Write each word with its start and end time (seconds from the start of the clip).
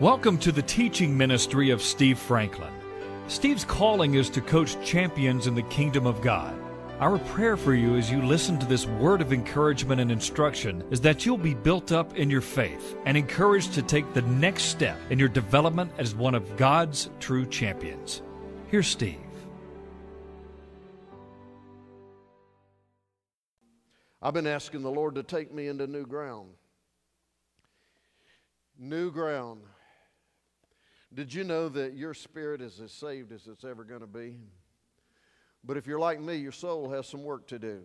Welcome 0.00 0.38
to 0.38 0.52
the 0.52 0.62
teaching 0.62 1.16
ministry 1.16 1.70
of 1.70 1.82
Steve 1.82 2.20
Franklin. 2.20 2.72
Steve's 3.26 3.64
calling 3.64 4.14
is 4.14 4.30
to 4.30 4.40
coach 4.40 4.80
champions 4.86 5.48
in 5.48 5.56
the 5.56 5.62
kingdom 5.62 6.06
of 6.06 6.22
God. 6.22 6.56
Our 7.00 7.18
prayer 7.18 7.56
for 7.56 7.74
you 7.74 7.96
as 7.96 8.08
you 8.08 8.22
listen 8.22 8.60
to 8.60 8.66
this 8.66 8.86
word 8.86 9.20
of 9.20 9.32
encouragement 9.32 10.00
and 10.00 10.12
instruction 10.12 10.84
is 10.92 11.00
that 11.00 11.26
you'll 11.26 11.36
be 11.36 11.54
built 11.54 11.90
up 11.90 12.14
in 12.14 12.30
your 12.30 12.42
faith 12.42 12.96
and 13.06 13.16
encouraged 13.16 13.74
to 13.74 13.82
take 13.82 14.14
the 14.14 14.22
next 14.22 14.66
step 14.66 14.96
in 15.10 15.18
your 15.18 15.28
development 15.28 15.90
as 15.98 16.14
one 16.14 16.36
of 16.36 16.56
God's 16.56 17.10
true 17.18 17.44
champions. 17.44 18.22
Here's 18.68 18.86
Steve. 18.86 19.18
I've 24.22 24.34
been 24.34 24.46
asking 24.46 24.82
the 24.82 24.92
Lord 24.92 25.16
to 25.16 25.24
take 25.24 25.52
me 25.52 25.66
into 25.66 25.88
new 25.88 26.06
ground. 26.06 26.50
New 28.78 29.10
ground. 29.10 29.62
Did 31.14 31.32
you 31.32 31.42
know 31.42 31.68
that 31.70 31.94
your 31.94 32.12
spirit 32.12 32.60
is 32.60 32.80
as 32.80 32.92
saved 32.92 33.32
as 33.32 33.46
it's 33.46 33.64
ever 33.64 33.84
going 33.84 34.00
to 34.00 34.06
be? 34.06 34.36
But 35.64 35.76
if 35.76 35.86
you're 35.86 35.98
like 35.98 36.20
me, 36.20 36.36
your 36.36 36.52
soul 36.52 36.90
has 36.90 37.06
some 37.06 37.24
work 37.24 37.46
to 37.48 37.58
do. 37.58 37.82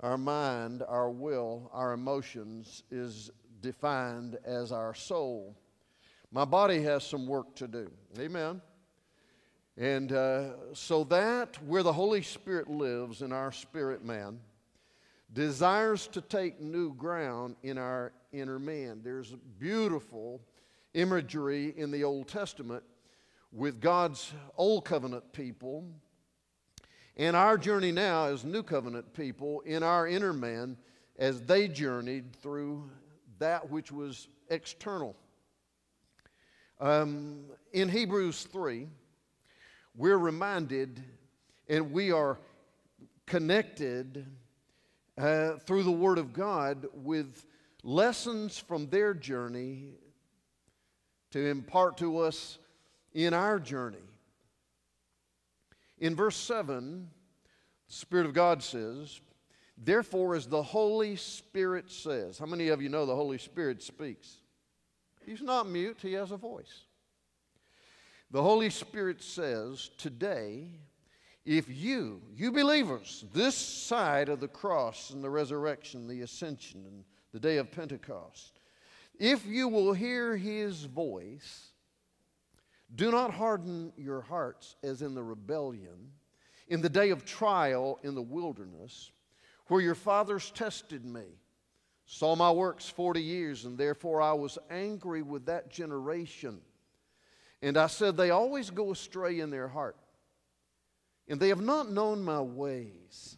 Our 0.00 0.18
mind, 0.18 0.82
our 0.88 1.10
will, 1.10 1.70
our 1.72 1.92
emotions 1.92 2.82
is 2.90 3.30
defined 3.60 4.38
as 4.44 4.72
our 4.72 4.94
soul. 4.94 5.56
My 6.30 6.44
body 6.44 6.82
has 6.82 7.04
some 7.04 7.26
work 7.26 7.54
to 7.56 7.68
do. 7.68 7.90
Amen. 8.18 8.60
And 9.76 10.12
uh, 10.12 10.74
so 10.74 11.04
that 11.04 11.62
where 11.64 11.82
the 11.82 11.92
Holy 11.92 12.22
Spirit 12.22 12.68
lives 12.68 13.22
in 13.22 13.32
our 13.32 13.52
spirit 13.52 14.04
man 14.04 14.38
desires 15.32 16.06
to 16.08 16.20
take 16.20 16.60
new 16.60 16.94
ground 16.94 17.56
in 17.62 17.78
our 17.78 18.12
inner 18.32 18.58
man. 18.58 19.00
There's 19.02 19.34
beautiful 19.58 20.40
imagery 20.94 21.74
in 21.76 21.90
the 21.90 22.04
Old 22.04 22.28
Testament 22.28 22.82
with 23.52 23.80
God's 23.80 24.32
Old 24.56 24.84
Covenant 24.84 25.32
people 25.32 25.86
and 27.16 27.36
our 27.36 27.58
journey 27.58 27.92
now 27.92 28.26
as 28.26 28.44
New 28.44 28.62
Covenant 28.62 29.12
people 29.12 29.60
in 29.60 29.82
our 29.82 30.06
inner 30.06 30.32
man 30.32 30.76
as 31.18 31.42
they 31.42 31.68
journeyed 31.68 32.34
through 32.36 32.90
that 33.38 33.70
which 33.70 33.92
was 33.92 34.28
external. 34.48 35.14
Um, 36.80 37.44
in 37.72 37.88
Hebrews 37.88 38.44
3, 38.44 38.88
we're 39.94 40.18
reminded 40.18 41.02
and 41.68 41.92
we 41.92 42.12
are 42.12 42.38
connected 43.26 44.26
uh, 45.18 45.52
through 45.58 45.82
the 45.82 45.92
Word 45.92 46.18
of 46.18 46.32
God 46.32 46.86
with 46.94 47.44
lessons 47.84 48.58
from 48.58 48.88
their 48.88 49.12
journey 49.14 49.90
to 51.32 51.46
impart 51.46 51.96
to 51.98 52.18
us 52.18 52.58
in 53.12 53.34
our 53.34 53.58
journey. 53.58 53.98
In 55.98 56.16
verse 56.16 56.36
7, 56.36 57.08
the 57.88 57.94
Spirit 57.94 58.26
of 58.26 58.34
God 58.34 58.62
says, 58.62 59.20
Therefore, 59.76 60.34
as 60.34 60.46
the 60.46 60.62
Holy 60.62 61.16
Spirit 61.16 61.90
says, 61.90 62.38
how 62.38 62.46
many 62.46 62.68
of 62.68 62.80
you 62.80 62.88
know 62.88 63.06
the 63.06 63.16
Holy 63.16 63.38
Spirit 63.38 63.82
speaks? 63.82 64.36
He's 65.24 65.42
not 65.42 65.68
mute, 65.68 65.98
he 66.00 66.12
has 66.14 66.30
a 66.30 66.36
voice. 66.36 66.84
The 68.30 68.42
Holy 68.42 68.70
Spirit 68.70 69.22
says, 69.22 69.90
Today, 69.98 70.68
if 71.44 71.68
you, 71.68 72.22
you 72.34 72.52
believers, 72.52 73.24
this 73.34 73.56
side 73.56 74.28
of 74.28 74.40
the 74.40 74.48
cross 74.48 75.10
and 75.10 75.22
the 75.22 75.30
resurrection, 75.30 76.06
the 76.06 76.22
ascension, 76.22 76.84
and 76.86 77.04
the 77.32 77.40
day 77.40 77.56
of 77.56 77.70
Pentecost, 77.72 78.60
if 79.18 79.46
you 79.46 79.68
will 79.68 79.92
hear 79.92 80.36
his 80.36 80.84
voice, 80.84 81.72
do 82.94 83.10
not 83.10 83.32
harden 83.32 83.92
your 83.96 84.20
hearts 84.20 84.76
as 84.82 85.02
in 85.02 85.14
the 85.14 85.22
rebellion, 85.22 86.12
in 86.68 86.80
the 86.80 86.88
day 86.88 87.10
of 87.10 87.24
trial 87.24 87.98
in 88.02 88.14
the 88.14 88.22
wilderness, 88.22 89.10
where 89.68 89.80
your 89.80 89.94
fathers 89.94 90.50
tested 90.50 91.04
me, 91.04 91.24
saw 92.04 92.36
my 92.36 92.50
works 92.50 92.88
40 92.88 93.22
years, 93.22 93.64
and 93.64 93.78
therefore 93.78 94.20
I 94.20 94.32
was 94.32 94.58
angry 94.70 95.22
with 95.22 95.46
that 95.46 95.70
generation. 95.70 96.60
And 97.62 97.76
I 97.76 97.86
said, 97.86 98.16
They 98.16 98.30
always 98.30 98.70
go 98.70 98.90
astray 98.90 99.40
in 99.40 99.50
their 99.50 99.68
heart, 99.68 99.96
and 101.28 101.40
they 101.40 101.48
have 101.48 101.62
not 101.62 101.90
known 101.90 102.22
my 102.22 102.40
ways. 102.40 103.36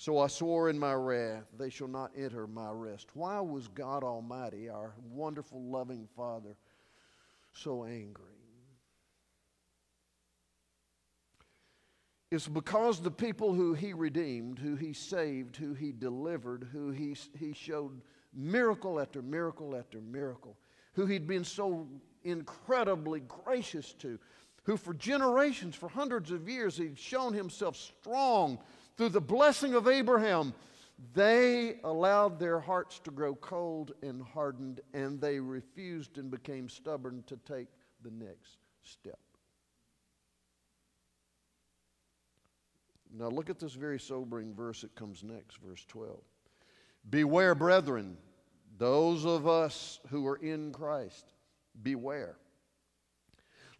So 0.00 0.20
I 0.20 0.28
swore 0.28 0.70
in 0.70 0.78
my 0.78 0.94
wrath, 0.94 1.46
they 1.58 1.70
shall 1.70 1.88
not 1.88 2.12
enter 2.16 2.46
my 2.46 2.70
rest. 2.70 3.08
Why 3.14 3.40
was 3.40 3.66
God 3.66 4.04
Almighty, 4.04 4.68
our 4.68 4.94
wonderful, 5.10 5.60
loving 5.60 6.06
Father, 6.16 6.56
so 7.52 7.84
angry? 7.84 8.24
It's 12.30 12.46
because 12.46 13.00
the 13.00 13.10
people 13.10 13.52
who 13.52 13.74
he 13.74 13.92
redeemed, 13.92 14.60
who 14.60 14.76
he 14.76 14.92
saved, 14.92 15.56
who 15.56 15.74
he 15.74 15.90
delivered, 15.90 16.68
who 16.70 16.90
he, 16.90 17.16
he 17.36 17.52
showed 17.52 18.00
miracle 18.32 19.00
after 19.00 19.20
miracle 19.20 19.74
after 19.74 20.00
miracle, 20.00 20.56
who 20.92 21.06
he'd 21.06 21.26
been 21.26 21.42
so 21.42 21.88
incredibly 22.22 23.20
gracious 23.26 23.94
to, 23.94 24.16
who 24.62 24.76
for 24.76 24.94
generations, 24.94 25.74
for 25.74 25.88
hundreds 25.88 26.30
of 26.30 26.48
years, 26.48 26.76
he'd 26.76 26.98
shown 26.98 27.32
himself 27.32 27.74
strong 27.74 28.60
through 28.98 29.08
the 29.10 29.20
blessing 29.20 29.74
of 29.74 29.86
Abraham, 29.86 30.52
they 31.14 31.76
allowed 31.84 32.40
their 32.40 32.58
hearts 32.58 32.98
to 32.98 33.12
grow 33.12 33.36
cold 33.36 33.92
and 34.02 34.20
hardened, 34.20 34.80
and 34.92 35.20
they 35.20 35.38
refused 35.38 36.18
and 36.18 36.32
became 36.32 36.68
stubborn 36.68 37.22
to 37.28 37.36
take 37.46 37.68
the 38.02 38.10
next 38.10 38.58
step. 38.82 39.20
Now, 43.16 43.28
look 43.28 43.48
at 43.48 43.60
this 43.60 43.74
very 43.74 44.00
sobering 44.00 44.52
verse 44.52 44.82
that 44.82 44.94
comes 44.96 45.22
next, 45.22 45.58
verse 45.58 45.84
12. 45.86 46.18
Beware, 47.08 47.54
brethren, 47.54 48.16
those 48.76 49.24
of 49.24 49.46
us 49.46 50.00
who 50.08 50.26
are 50.26 50.36
in 50.36 50.72
Christ, 50.72 51.32
beware, 51.82 52.36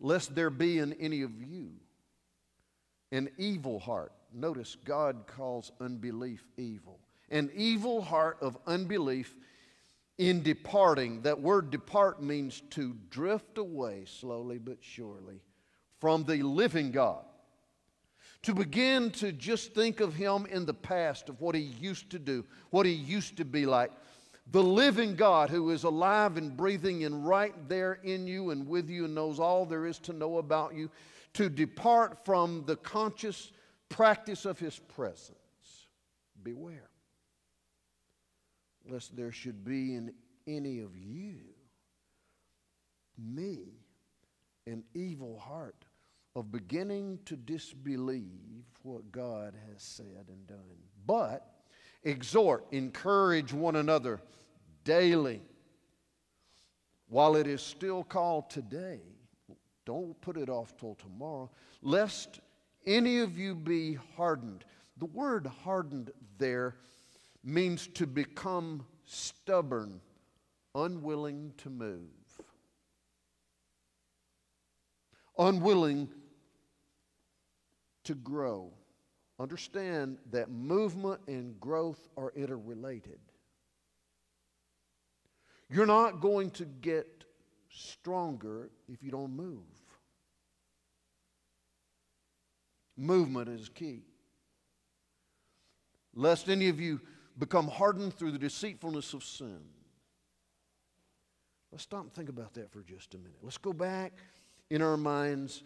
lest 0.01 0.35
there 0.37 0.51
be 0.51 0.79
in 0.79 0.93
any 0.95 1.23
of 1.23 1.43
you 1.43 1.73
an 3.11 3.29
evil 3.37 3.81
heart 3.81 4.13
Notice 4.33 4.77
God 4.85 5.27
calls 5.27 5.73
unbelief 5.81 6.45
evil. 6.57 7.01
An 7.31 7.51
evil 7.55 8.03
heart 8.03 8.39
of 8.41 8.57
unbelief 8.67 9.35
in 10.19 10.43
departing. 10.43 11.23
That 11.23 11.41
word 11.41 11.71
depart 11.71 12.23
means 12.23 12.63
to 12.71 12.97
drift 13.11 13.59
away 13.59 14.05
slowly 14.07 14.59
but 14.59 14.79
surely 14.81 15.41
from 16.01 16.25
the 16.25 16.43
living 16.43 16.91
God. 16.91 17.25
To 18.43 18.55
begin 18.55 19.11
to 19.13 19.33
just 19.33 19.75
think 19.75 20.01
of 20.01 20.15
Him 20.15 20.47
in 20.47 20.65
the 20.65 20.75
past, 20.75 21.29
of 21.29 21.41
what 21.41 21.55
He 21.55 21.63
used 21.63 22.11
to 22.11 22.19
do, 22.19 22.45
what 22.71 22.87
He 22.87 22.93
used 22.93 23.37
to 23.39 23.45
be 23.45 23.67
like. 23.67 23.91
The 24.51 24.63
living 24.63 25.15
God 25.17 25.51
who 25.51 25.71
is 25.71 25.85
alive 25.85 26.37
and 26.37 26.57
breathing 26.57 27.05
and 27.05 27.27
right 27.27 27.55
there 27.69 27.95
in 28.05 28.27
you 28.27 28.51
and 28.51 28.67
with 28.67 28.89
you 28.89 29.05
and 29.05 29.15
knows 29.15 29.39
all 29.39 29.67
there 29.67 29.87
is 29.87 29.99
to 30.01 30.13
know 30.13 30.39
about 30.39 30.75
you. 30.75 30.91
To 31.35 31.51
depart 31.51 32.25
from 32.25 32.65
the 32.65 32.77
conscious 32.77 33.51
practice 33.89 34.45
of 34.45 34.59
his 34.59 34.79
presence. 34.79 35.37
Beware, 36.43 36.91
lest 38.89 39.17
there 39.17 39.33
should 39.33 39.65
be 39.65 39.95
in 39.95 40.13
any 40.47 40.81
of 40.81 40.97
you, 40.97 41.41
me, 43.19 43.59
an 44.67 44.85
evil 44.95 45.39
heart 45.39 45.85
of 46.37 46.53
beginning 46.53 47.19
to 47.25 47.37
disbelieve 47.37 48.65
what 48.83 49.11
God 49.11 49.55
has 49.71 49.83
said 49.83 50.27
and 50.29 50.47
done. 50.47 50.79
But 51.07 51.45
exhort, 52.05 52.67
encourage 52.71 53.53
one 53.53 53.77
another 53.77 54.21
daily 54.85 55.43
while 57.09 57.35
it 57.37 57.47
is 57.47 57.63
still 57.63 58.05
called 58.05 58.51
today. 58.51 59.01
Don't 59.85 60.19
put 60.21 60.37
it 60.37 60.49
off 60.49 60.77
till 60.77 60.95
tomorrow, 60.95 61.51
lest 61.83 62.41
any 62.89 63.19
of 63.19 63.39
you 63.39 63.55
be 63.55 63.99
hardened. 64.17 64.65
The 64.97 65.05
word 65.05 65.47
hardened 65.47 66.11
there 66.39 66.77
means 67.45 67.87
to 67.89 68.07
become 68.07 68.85
stubborn, 69.05 70.01
unwilling 70.75 71.53
to 71.59 71.71
move, 71.71 72.01
unwilling 75.39 76.09
to 78.05 78.15
grow. 78.15 78.73
Understand 79.39 80.19
that 80.33 80.51
movement 80.51 81.21
and 81.29 81.61
growth 81.61 82.09
are 82.17 82.33
interrelated. 82.35 83.21
You're 85.71 85.87
not 85.87 86.21
going 86.21 86.51
to 86.53 86.65
get 86.65 87.07
stronger 87.71 88.71
if 88.89 89.03
you 89.03 89.11
don't 89.11 89.37
move. 89.37 89.78
Movement 92.99 93.49
is 93.49 93.69
key. 93.69 94.03
Lest 96.15 96.49
any 96.49 96.69
of 96.69 96.81
you 96.81 97.01
become 97.39 97.69
hardened 97.69 98.13
through 98.13 98.33
the 98.33 98.39
deceitfulness 98.39 99.15
of 99.15 99.23
sin. 99.23 99.61
Let's 101.71 101.85
stop 101.85 102.03
and 102.03 102.13
think 102.13 102.29
about 102.29 102.55
that 102.55 102.73
for 102.73 102.83
just 102.83 103.15
a 103.15 103.19
minute. 103.19 103.39
Let's 103.41 103.59
go 103.59 103.73
back 103.73 104.15
in 104.69 104.83
our 104.83 104.97
minds 104.97 105.63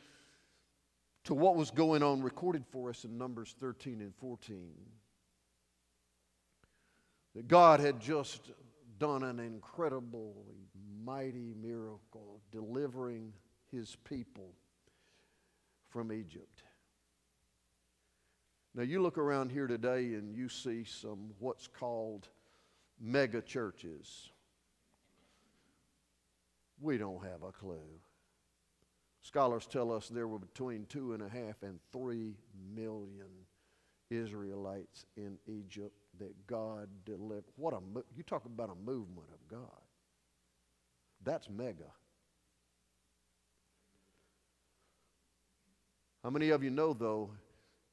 to 1.24 1.34
what 1.34 1.56
was 1.56 1.70
going 1.70 2.02
on 2.02 2.20
recorded 2.22 2.64
for 2.70 2.90
us 2.90 3.04
in 3.04 3.16
Numbers 3.16 3.54
13 3.60 4.02
and 4.02 4.14
14. 4.16 4.74
That 7.34 7.48
God 7.48 7.80
had 7.80 7.98
just 7.98 8.50
done 8.98 9.22
an 9.22 9.40
incredibly 9.40 10.68
mighty 11.02 11.54
miracle 11.60 12.40
delivering 12.50 13.32
his 13.70 13.96
people 14.04 14.52
from 15.88 16.12
Egypt. 16.12 16.62
Now, 18.74 18.82
you 18.84 19.02
look 19.02 19.18
around 19.18 19.50
here 19.50 19.66
today 19.66 20.14
and 20.14 20.34
you 20.34 20.48
see 20.48 20.84
some 20.84 21.32
what's 21.38 21.66
called 21.66 22.28
mega 22.98 23.42
churches. 23.42 24.30
We 26.80 26.96
don't 26.96 27.22
have 27.22 27.42
a 27.42 27.52
clue. 27.52 28.00
Scholars 29.20 29.66
tell 29.66 29.92
us 29.92 30.08
there 30.08 30.26
were 30.26 30.38
between 30.38 30.86
two 30.86 31.12
and 31.12 31.22
a 31.22 31.28
half 31.28 31.62
and 31.62 31.78
three 31.92 32.34
million 32.74 33.28
Israelites 34.10 35.06
in 35.16 35.38
Egypt 35.46 35.94
that 36.18 36.46
God 36.46 36.88
delivered. 37.04 37.44
What 37.56 37.74
a 37.74 37.80
you 38.16 38.22
talk 38.22 38.44
about 38.46 38.70
a 38.70 38.74
movement 38.74 39.28
of 39.32 39.48
God. 39.48 39.80
That's 41.22 41.48
mega. 41.48 41.92
How 46.24 46.30
many 46.30 46.50
of 46.50 46.64
you 46.64 46.70
know 46.70 46.92
though 46.94 47.30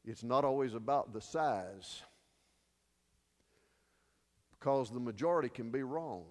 it's 0.06 0.24
not 0.24 0.46
always 0.46 0.74
about 0.74 1.14
the 1.14 1.22
size? 1.22 2.02
Because 4.52 4.90
the 4.90 5.00
majority 5.00 5.50
can 5.50 5.72
be 5.72 5.84
wrong. 5.84 6.26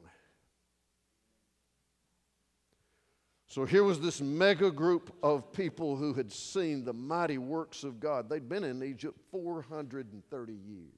So 3.47 3.65
here 3.65 3.83
was 3.83 3.99
this 3.99 4.21
mega 4.21 4.71
group 4.71 5.11
of 5.23 5.53
people 5.53 5.97
who 5.97 6.13
had 6.13 6.31
seen 6.31 6.85
the 6.85 6.93
mighty 6.93 7.39
works 7.39 7.83
of 7.83 7.99
God. 7.99 8.29
They'd 8.29 8.49
been 8.49 8.63
in 8.63 8.83
Egypt 8.83 9.19
430 9.31 10.53
years. 10.53 10.93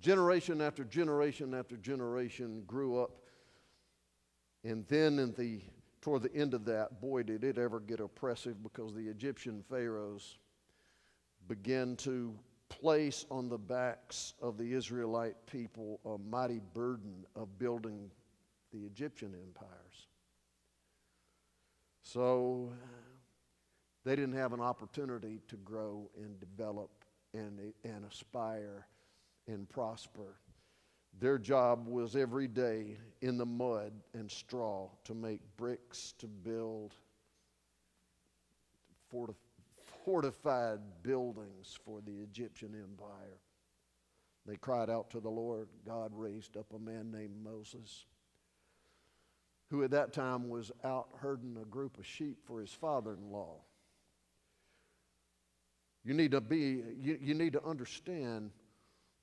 Generation 0.00 0.60
after 0.60 0.84
generation 0.84 1.54
after 1.54 1.76
generation 1.76 2.62
grew 2.66 3.00
up. 3.00 3.10
And 4.62 4.86
then 4.88 5.18
in 5.18 5.32
the 5.32 5.62
toward 6.00 6.22
the 6.22 6.34
end 6.34 6.54
of 6.54 6.64
that, 6.66 7.00
boy, 7.00 7.22
did 7.22 7.44
it 7.44 7.58
ever 7.58 7.80
get 7.80 8.00
oppressive 8.00 8.62
because 8.62 8.94
the 8.94 9.08
Egyptian 9.08 9.62
pharaohs 9.68 10.38
began 11.48 11.96
to 11.96 12.38
place 12.68 13.24
on 13.30 13.48
the 13.48 13.58
backs 13.58 14.34
of 14.42 14.58
the 14.58 14.72
Israelite 14.72 15.34
people 15.46 16.00
a 16.04 16.18
mighty 16.30 16.60
burden 16.74 17.24
of 17.34 17.58
building 17.58 18.10
the 18.72 18.80
Egyptian 18.80 19.34
empires. 19.34 20.06
So 22.02 22.72
they 24.04 24.16
didn't 24.16 24.34
have 24.34 24.52
an 24.52 24.60
opportunity 24.60 25.40
to 25.48 25.56
grow 25.56 26.10
and 26.16 26.38
develop 26.40 26.90
and, 27.34 27.72
and 27.84 28.04
aspire 28.10 28.86
and 29.46 29.68
prosper. 29.68 30.36
Their 31.20 31.38
job 31.38 31.88
was 31.88 32.14
every 32.14 32.46
day 32.46 32.96
in 33.20 33.38
the 33.38 33.46
mud 33.46 33.92
and 34.14 34.30
straw 34.30 34.88
to 35.04 35.14
make 35.14 35.40
bricks 35.56 36.14
to 36.18 36.28
build 36.28 36.94
fortified 40.04 40.78
buildings 41.02 41.76
for 41.84 42.00
the 42.00 42.12
Egyptian 42.22 42.74
empire. 42.74 43.40
They 44.46 44.56
cried 44.56 44.90
out 44.90 45.10
to 45.10 45.20
the 45.20 45.28
Lord. 45.28 45.68
God 45.84 46.12
raised 46.14 46.56
up 46.56 46.72
a 46.72 46.78
man 46.78 47.10
named 47.10 47.42
Moses, 47.42 48.06
who 49.70 49.82
at 49.82 49.90
that 49.90 50.12
time 50.12 50.48
was 50.48 50.70
out 50.84 51.08
herding 51.16 51.58
a 51.60 51.66
group 51.66 51.98
of 51.98 52.06
sheep 52.06 52.38
for 52.44 52.60
his 52.60 52.72
father 52.72 53.14
in 53.14 53.32
law. 53.32 53.56
You 56.04 56.14
need 56.14 56.30
to 56.30 56.40
be, 56.40 56.82
you, 56.98 57.18
you 57.20 57.34
need 57.34 57.52
to 57.54 57.64
understand 57.64 58.52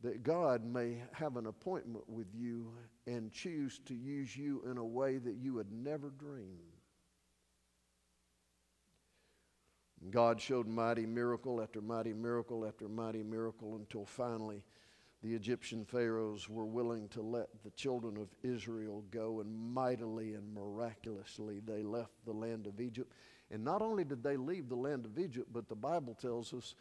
that 0.06 0.22
God 0.22 0.64
may 0.64 1.02
have 1.14 1.36
an 1.36 1.48
appointment 1.48 2.08
with 2.08 2.28
you 2.36 2.72
and 3.08 3.32
choose 3.32 3.80
to 3.86 3.96
use 3.96 4.38
you 4.38 4.62
in 4.70 4.78
a 4.78 4.86
way 4.86 5.18
that 5.18 5.38
you 5.42 5.56
would 5.56 5.72
never 5.72 6.12
dream. 6.12 6.60
God 10.12 10.40
showed 10.40 10.68
mighty 10.68 11.08
miracle 11.08 11.60
after 11.60 11.82
mighty 11.82 12.14
miracle 12.14 12.68
after 12.68 12.88
mighty 12.88 13.24
miracle 13.24 13.78
until 13.78 14.06
finally 14.06 14.64
the 15.24 15.34
Egyptian 15.34 15.84
pharaohs 15.84 16.48
were 16.48 16.68
willing 16.68 17.08
to 17.10 17.24
let 17.24 17.48
the 17.64 17.72
children 17.72 18.16
of 18.16 18.28
Israel 18.44 19.04
go, 19.10 19.40
and 19.40 19.52
mightily 19.52 20.36
and 20.36 20.54
miraculously 20.54 21.62
they 21.66 21.82
left 21.82 22.14
the 22.26 22.32
land 22.32 22.68
of 22.68 22.80
Egypt. 22.80 23.12
And 23.50 23.64
not 23.64 23.82
only 23.82 24.04
did 24.04 24.22
they 24.22 24.38
leave 24.38 24.70
the 24.70 24.76
land 24.76 25.06
of 25.06 25.18
Egypt, 25.18 25.50
but 25.52 25.68
the 25.68 25.76
Bible 25.76 26.14
tells 26.14 26.54
us 26.54 26.76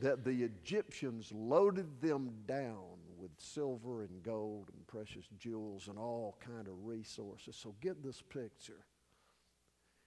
that 0.00 0.24
the 0.24 0.44
Egyptians 0.44 1.32
loaded 1.32 2.00
them 2.00 2.30
down 2.46 2.96
with 3.16 3.30
silver 3.38 4.02
and 4.02 4.22
gold 4.22 4.68
and 4.72 4.86
precious 4.86 5.24
jewels 5.38 5.88
and 5.88 5.98
all 5.98 6.38
kind 6.40 6.68
of 6.68 6.74
resources. 6.84 7.56
So 7.56 7.74
get 7.80 8.02
this 8.02 8.22
picture. 8.22 8.84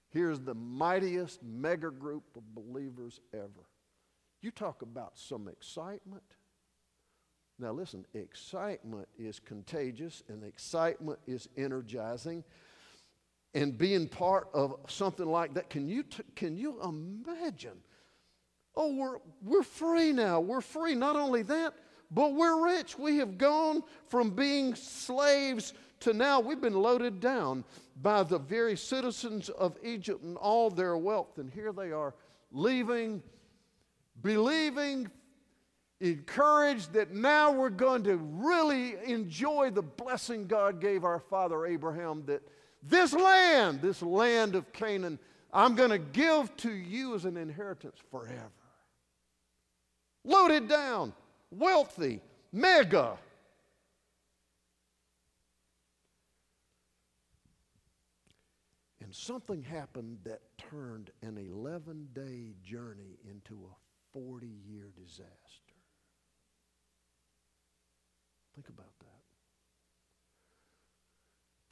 Here's 0.10 0.40
the 0.40 0.56
mightiest 0.56 1.44
mega 1.44 1.92
group 1.92 2.24
of 2.36 2.44
believers 2.56 3.20
ever. 3.34 3.68
You 4.42 4.52
talk 4.52 4.82
about 4.82 5.18
some 5.18 5.48
excitement. 5.48 6.24
Now, 7.60 7.74
listen, 7.74 8.06
excitement 8.14 9.08
is 9.18 9.40
contagious 9.40 10.24
and 10.30 10.44
excitement 10.44 11.20
is 11.28 11.50
energizing. 11.58 12.44
And 13.54 13.78
being 13.78 14.08
part 14.08 14.48
of 14.54 14.76
something 14.88 15.26
like 15.26 15.56
that, 15.56 15.70
can 15.70 15.88
you, 15.88 16.04
t- 16.04 16.24
can 16.36 16.56
you 16.56 16.82
imagine 16.82 17.78
Oh, 18.82 18.94
we're, 18.94 19.18
we're 19.44 19.64
free 19.64 20.14
now. 20.14 20.40
We're 20.40 20.62
free. 20.62 20.96
Not 20.96 21.18
only 21.18 21.42
that, 21.44 21.74
but 22.12 22.34
we're 22.34 22.64
rich. 22.66 22.98
We 22.98 23.18
have 23.18 23.38
gone 23.38 23.84
from 24.08 24.30
being 24.30 24.74
slaves 24.74 25.74
to 26.00 26.14
now 26.14 26.40
we've 26.40 26.62
been 26.62 26.82
loaded 26.82 27.20
down 27.20 27.66
by 28.02 28.24
the 28.24 28.40
very 28.40 28.78
citizens 28.78 29.50
of 29.50 29.76
Egypt 29.84 30.24
and 30.24 30.38
all 30.38 30.70
their 30.70 30.96
wealth. 30.96 31.40
And 31.40 31.52
here 31.52 31.74
they 31.74 31.92
are 31.92 32.16
leaving, 32.54 33.22
believing, 34.22 35.12
encouraged 36.00 36.94
that 36.94 37.12
now 37.12 37.52
we're 37.52 37.70
going 37.70 38.04
to 38.06 38.16
really 38.16 38.96
enjoy 39.06 39.72
the 39.72 39.82
blessing 39.82 40.48
God 40.48 40.80
gave 40.80 41.04
our 41.04 41.20
father 41.20 41.66
Abraham 41.66 42.24
that 42.28 42.42
this 42.82 43.12
land, 43.12 43.82
this 43.82 44.02
land 44.02 44.56
of 44.56 44.72
Canaan, 44.72 45.20
I'm 45.52 45.76
going 45.76 45.90
to 45.90 46.00
give 46.00 46.56
to 46.58 46.72
you 46.72 47.14
as 47.16 47.26
an 47.26 47.36
inheritance 47.36 47.98
forever 48.10 48.52
loaded 50.24 50.68
down, 50.68 51.14
wealthy, 51.52 52.22
mega. 52.52 53.18
And 59.02 59.16
something 59.16 59.64
happened 59.64 60.20
that 60.24 60.42
turned 60.70 61.10
an 61.24 61.38
11 61.38 62.10
day 62.14 62.54
journey 62.64 63.18
into 63.28 63.56
a 63.66 63.76
40 64.14 64.48
year 64.68 64.92
disaster. 64.96 65.30
Think 68.54 68.70
about 68.70 68.94
that. 69.00 69.08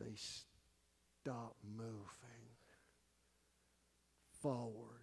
They 0.04 0.16
stopped 0.16 1.64
moving 1.78 2.48
forward 4.42 4.97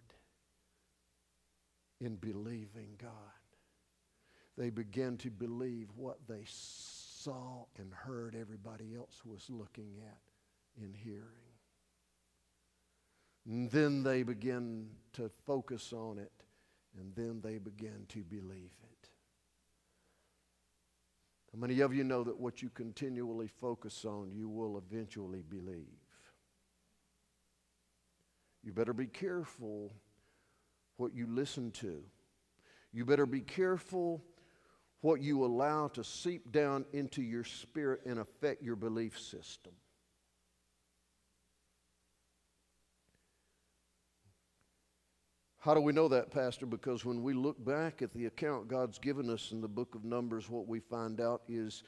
in 2.05 2.15
believing 2.15 2.95
God. 3.01 3.11
They 4.57 4.69
began 4.69 5.17
to 5.17 5.29
believe 5.29 5.89
what 5.97 6.19
they 6.27 6.43
saw 6.45 7.65
and 7.77 7.91
heard 7.93 8.35
everybody 8.39 8.95
else 8.95 9.21
was 9.25 9.49
looking 9.49 9.97
at 10.05 10.81
and 10.81 10.95
hearing. 10.95 11.23
And 13.45 13.69
then 13.69 14.03
they 14.03 14.23
begin 14.23 14.87
to 15.13 15.29
focus 15.45 15.91
on 15.93 16.17
it, 16.17 16.31
and 16.97 17.13
then 17.15 17.41
they 17.43 17.57
begin 17.57 18.05
to 18.09 18.23
believe 18.23 18.71
it. 18.83 19.09
How 21.51 21.59
many 21.59 21.79
of 21.81 21.93
you 21.93 22.03
know 22.03 22.23
that 22.23 22.39
what 22.39 22.61
you 22.61 22.69
continually 22.69 23.47
focus 23.47 24.05
on, 24.05 24.31
you 24.33 24.49
will 24.49 24.77
eventually 24.77 25.41
believe? 25.41 25.85
You 28.63 28.73
better 28.73 28.93
be 28.93 29.07
careful 29.07 29.93
what 30.97 31.13
you 31.13 31.27
listen 31.27 31.71
to. 31.71 32.03
You 32.91 33.05
better 33.05 33.25
be 33.25 33.41
careful 33.41 34.23
what 35.01 35.21
you 35.21 35.45
allow 35.45 35.87
to 35.89 36.03
seep 36.03 36.51
down 36.51 36.85
into 36.93 37.21
your 37.21 37.43
spirit 37.43 38.01
and 38.05 38.19
affect 38.19 38.63
your 38.63 38.75
belief 38.75 39.19
system. 39.19 39.73
How 45.59 45.73
do 45.73 45.81
we 45.81 45.93
know 45.93 46.07
that, 46.09 46.29
Pastor? 46.29 46.67
Because 46.67 47.03
when 47.05 47.23
we 47.23 47.33
look 47.33 47.63
back 47.65 48.03
at 48.03 48.13
the 48.13 48.27
account 48.27 48.67
God's 48.67 48.99
given 48.99 49.31
us 49.31 49.51
in 49.51 49.61
the 49.61 49.67
book 49.67 49.95
of 49.95 50.05
Numbers, 50.05 50.47
what 50.47 50.67
we 50.67 50.79
find 50.79 51.19
out 51.19 51.41
is 51.47 51.81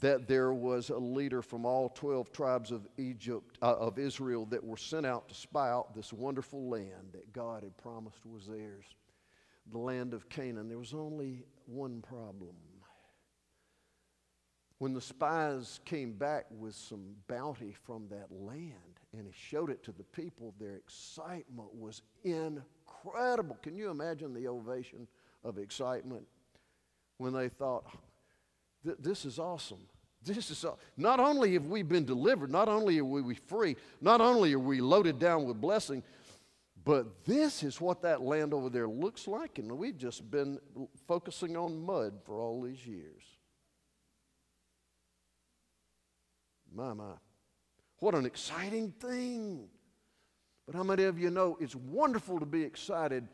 that 0.00 0.28
there 0.28 0.52
was 0.52 0.90
a 0.90 0.98
leader 0.98 1.42
from 1.42 1.64
all 1.64 1.88
12 1.90 2.30
tribes 2.32 2.70
of 2.70 2.86
Egypt 2.98 3.58
uh, 3.62 3.74
of 3.76 3.98
Israel 3.98 4.44
that 4.46 4.62
were 4.62 4.76
sent 4.76 5.06
out 5.06 5.28
to 5.28 5.34
spy 5.34 5.70
out 5.70 5.94
this 5.94 6.12
wonderful 6.12 6.68
land 6.68 7.12
that 7.12 7.32
God 7.32 7.62
had 7.62 7.76
promised 7.76 8.24
was 8.26 8.46
theirs 8.46 8.84
the 9.70 9.78
land 9.78 10.14
of 10.14 10.28
Canaan. 10.28 10.68
There 10.68 10.78
was 10.78 10.94
only 10.94 11.44
one 11.66 12.00
problem. 12.00 12.54
When 14.78 14.94
the 14.94 15.00
spies 15.00 15.80
came 15.84 16.12
back 16.12 16.46
with 16.50 16.74
some 16.74 17.16
bounty 17.26 17.74
from 17.84 18.08
that 18.08 18.30
land 18.30 18.72
and 19.12 19.26
he 19.26 19.32
showed 19.32 19.70
it 19.70 19.82
to 19.84 19.92
the 19.92 20.04
people 20.04 20.54
their 20.58 20.76
excitement 20.76 21.74
was 21.74 22.02
incredible. 22.22 23.58
Can 23.62 23.76
you 23.76 23.90
imagine 23.90 24.32
the 24.32 24.46
ovation 24.46 25.08
of 25.42 25.58
excitement 25.58 26.24
when 27.16 27.32
they 27.32 27.48
thought 27.48 27.86
this 28.82 29.24
is 29.24 29.38
awesome. 29.38 29.80
This 30.24 30.50
is 30.50 30.64
not 30.96 31.20
only 31.20 31.54
have 31.54 31.66
we 31.66 31.82
been 31.82 32.04
delivered, 32.04 32.50
not 32.50 32.68
only 32.68 32.98
are 32.98 33.04
we 33.04 33.34
free, 33.34 33.76
not 34.00 34.20
only 34.20 34.52
are 34.52 34.58
we 34.58 34.80
loaded 34.80 35.18
down 35.18 35.44
with 35.44 35.60
blessing, 35.60 36.02
but 36.84 37.24
this 37.24 37.62
is 37.62 37.80
what 37.80 38.02
that 38.02 38.22
land 38.22 38.54
over 38.54 38.68
there 38.68 38.88
looks 38.88 39.28
like, 39.28 39.58
and 39.58 39.70
we've 39.70 39.96
just 39.96 40.30
been 40.30 40.58
focusing 41.06 41.56
on 41.56 41.84
mud 41.84 42.14
for 42.24 42.40
all 42.40 42.62
these 42.62 42.86
years. 42.86 43.22
My, 46.74 46.92
my. 46.94 47.12
What 47.98 48.14
an 48.14 48.26
exciting 48.26 48.92
thing. 48.92 49.68
But 50.66 50.74
how 50.74 50.82
many 50.82 51.04
of 51.04 51.18
you 51.18 51.30
know 51.30 51.56
it's 51.60 51.74
wonderful 51.74 52.38
to 52.38 52.46
be 52.46 52.62
excited, 52.62 53.26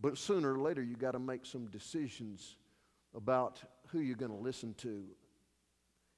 but 0.00 0.18
sooner 0.18 0.54
or 0.54 0.58
later 0.58 0.82
you 0.82 0.96
got 0.96 1.12
to 1.12 1.18
make 1.18 1.46
some 1.46 1.66
decisions 1.66 2.56
about 3.14 3.62
who 3.92 4.00
you're 4.00 4.16
going 4.16 4.32
to 4.32 4.36
listen 4.36 4.74
to 4.78 5.04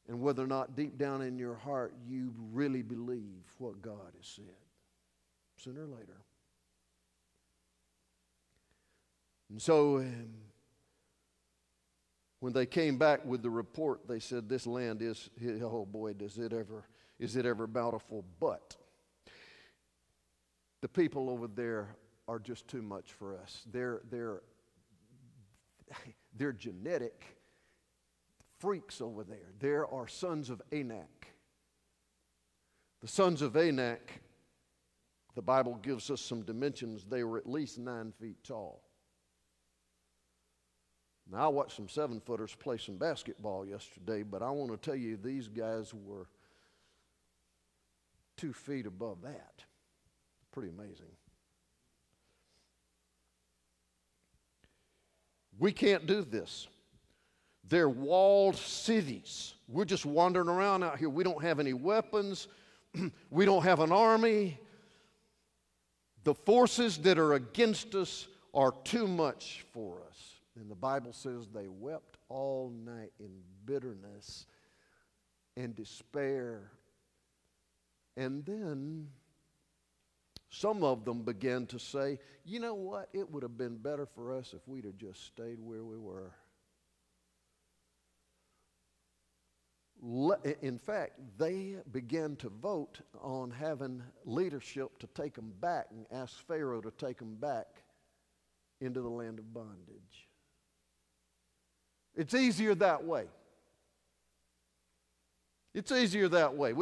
and 0.09 0.21
whether 0.21 0.43
or 0.43 0.47
not 0.47 0.77
deep 0.77 0.99
down 0.99 1.23
in 1.23 1.39
your 1.39 1.55
heart 1.55 1.95
you 2.07 2.33
really 2.53 2.83
believe 2.83 3.45
what 3.59 3.81
God 3.83 4.13
has 4.17 4.27
said. 4.27 4.45
Sooner 5.57 5.83
or 5.83 5.87
later. 5.87 6.21
And 9.51 9.61
so, 9.61 9.99
um, 9.99 10.35
when 12.41 12.53
they 12.53 12.67
came 12.67 12.99
back 12.99 13.25
with 13.25 13.43
the 13.43 13.51
report, 13.51 14.07
they 14.07 14.19
said, 14.19 14.49
This 14.49 14.67
land 14.67 15.01
is, 15.01 15.31
oh 15.63 15.87
boy, 15.87 16.13
does 16.13 16.37
it 16.39 16.53
ever, 16.53 16.85
is 17.19 17.37
it 17.37 17.47
ever 17.47 17.67
bountiful. 17.67 18.25
But 18.41 18.77
the 20.83 20.89
people 20.89 21.31
over 21.31 21.47
there 21.47 21.97
are 22.29 22.39
just 22.39 22.69
too 22.69 22.83
much 22.83 23.13
for 23.13 23.39
us. 23.39 23.63
They're, 23.71 24.03
they're, 24.11 24.43
they're 26.37 26.53
genetic 26.53 27.25
freaks 28.65 29.03
over 29.03 29.25
there. 29.25 29.53
There 29.61 29.87
are 29.87 30.09
sons 30.09 30.49
of 30.49 30.63
Anak. 30.73 31.27
The 33.03 33.09
sons 33.09 33.43
of 33.43 33.57
Anak, 33.59 34.23
the 35.35 35.43
Bible 35.43 35.79
gives 35.83 36.11
us 36.11 36.23
some 36.23 36.41
dimensions. 36.41 37.05
They 37.05 37.25
were 37.25 37.37
at 37.37 37.47
least 37.47 37.79
nine 37.79 38.15
feet 38.19 38.43
tall. 38.43 38.81
Now, 41.31 41.45
I 41.45 41.49
watched 41.49 41.77
some 41.77 41.91
seven 41.91 42.21
footers 42.21 42.55
play 42.55 42.79
some 42.79 42.97
basketball 42.97 43.67
yesterday, 43.67 44.23
but 44.23 44.41
I 44.43 44.49
want 44.49 44.71
to 44.71 44.79
tell 44.79 44.97
you 44.97 45.19
these 45.19 45.47
guys 45.47 45.93
were 45.93 46.27
two 48.39 48.55
feet 48.55 48.87
above 48.87 49.21
that. 49.25 49.63
Pretty 50.53 50.71
amazing. 50.71 51.13
We 55.59 55.71
can't 55.71 56.07
do 56.07 56.23
this. 56.23 56.67
They're 57.69 57.89
walled 57.89 58.57
cities. 58.57 59.55
We're 59.69 59.85
just 59.85 60.05
wandering 60.05 60.49
around 60.49 60.83
out 60.83 60.99
here. 60.99 61.09
We 61.09 61.25
don't 61.25 61.43
have 61.43 61.61
any 61.61 61.73
weapons, 61.73 62.49
we 63.31 63.45
don't 63.45 63.63
have 63.63 63.81
an 63.81 63.93
army. 63.93 64.59
The 66.25 66.35
forces 66.35 66.97
that 66.99 67.19
are 67.19 67.35
against 67.35 67.95
us 67.95 68.29
are 68.55 68.73
too 68.85 69.07
much 69.07 69.67
for 69.73 69.99
us. 70.09 70.37
And 70.57 70.71
the 70.71 70.75
Bible 70.75 71.13
says 71.13 71.49
they 71.53 71.69
wept 71.69 72.17
all 72.29 72.73
night 72.85 73.13
in 73.19 73.31
bitterness 73.67 74.47
and 75.57 75.75
despair. 75.75 76.71
And 78.17 78.45
then 78.47 79.09
some 80.49 80.85
of 80.85 81.05
them 81.05 81.23
began 81.23 81.67
to 81.67 81.79
say, 81.79 82.19
you 82.45 82.61
know 82.61 82.75
what? 82.75 83.09
It 83.13 83.31
would 83.31 83.43
have 83.43 83.59
been 83.59 83.77
better 83.77 84.07
for 84.07 84.33
us 84.33 84.55
if 84.55 84.67
we'd 84.69 84.85
have 84.85 84.97
just 84.97 85.27
stayed 85.27 85.59
where 85.61 85.85
we 85.85 85.99
were. 85.99 86.33
In 90.61 90.79
fact, 90.79 91.19
they 91.39 91.77
began 91.91 92.37
to 92.37 92.51
vote 92.51 93.01
on 93.23 93.51
having 93.51 94.03
leadership 94.27 94.99
to 94.99 95.07
take 95.09 95.35
them 95.35 95.53
back 95.61 95.87
and 95.91 96.07
ask 96.13 96.47
Pharaoh 96.47 96.83
to 96.83 96.91
take 96.91 97.19
them 97.19 97.37
back 97.37 97.67
into 98.81 99.01
the 99.01 99.09
land 99.09 99.39
of 99.39 99.55
bondage. 99.55 100.29
It's 102.15 102.35
easier 102.35 102.75
that 102.77 103.05
way. 103.05 103.25
It's 105.73 105.91
easier 105.91 106.29
that 106.29 106.55
way. 106.55 106.75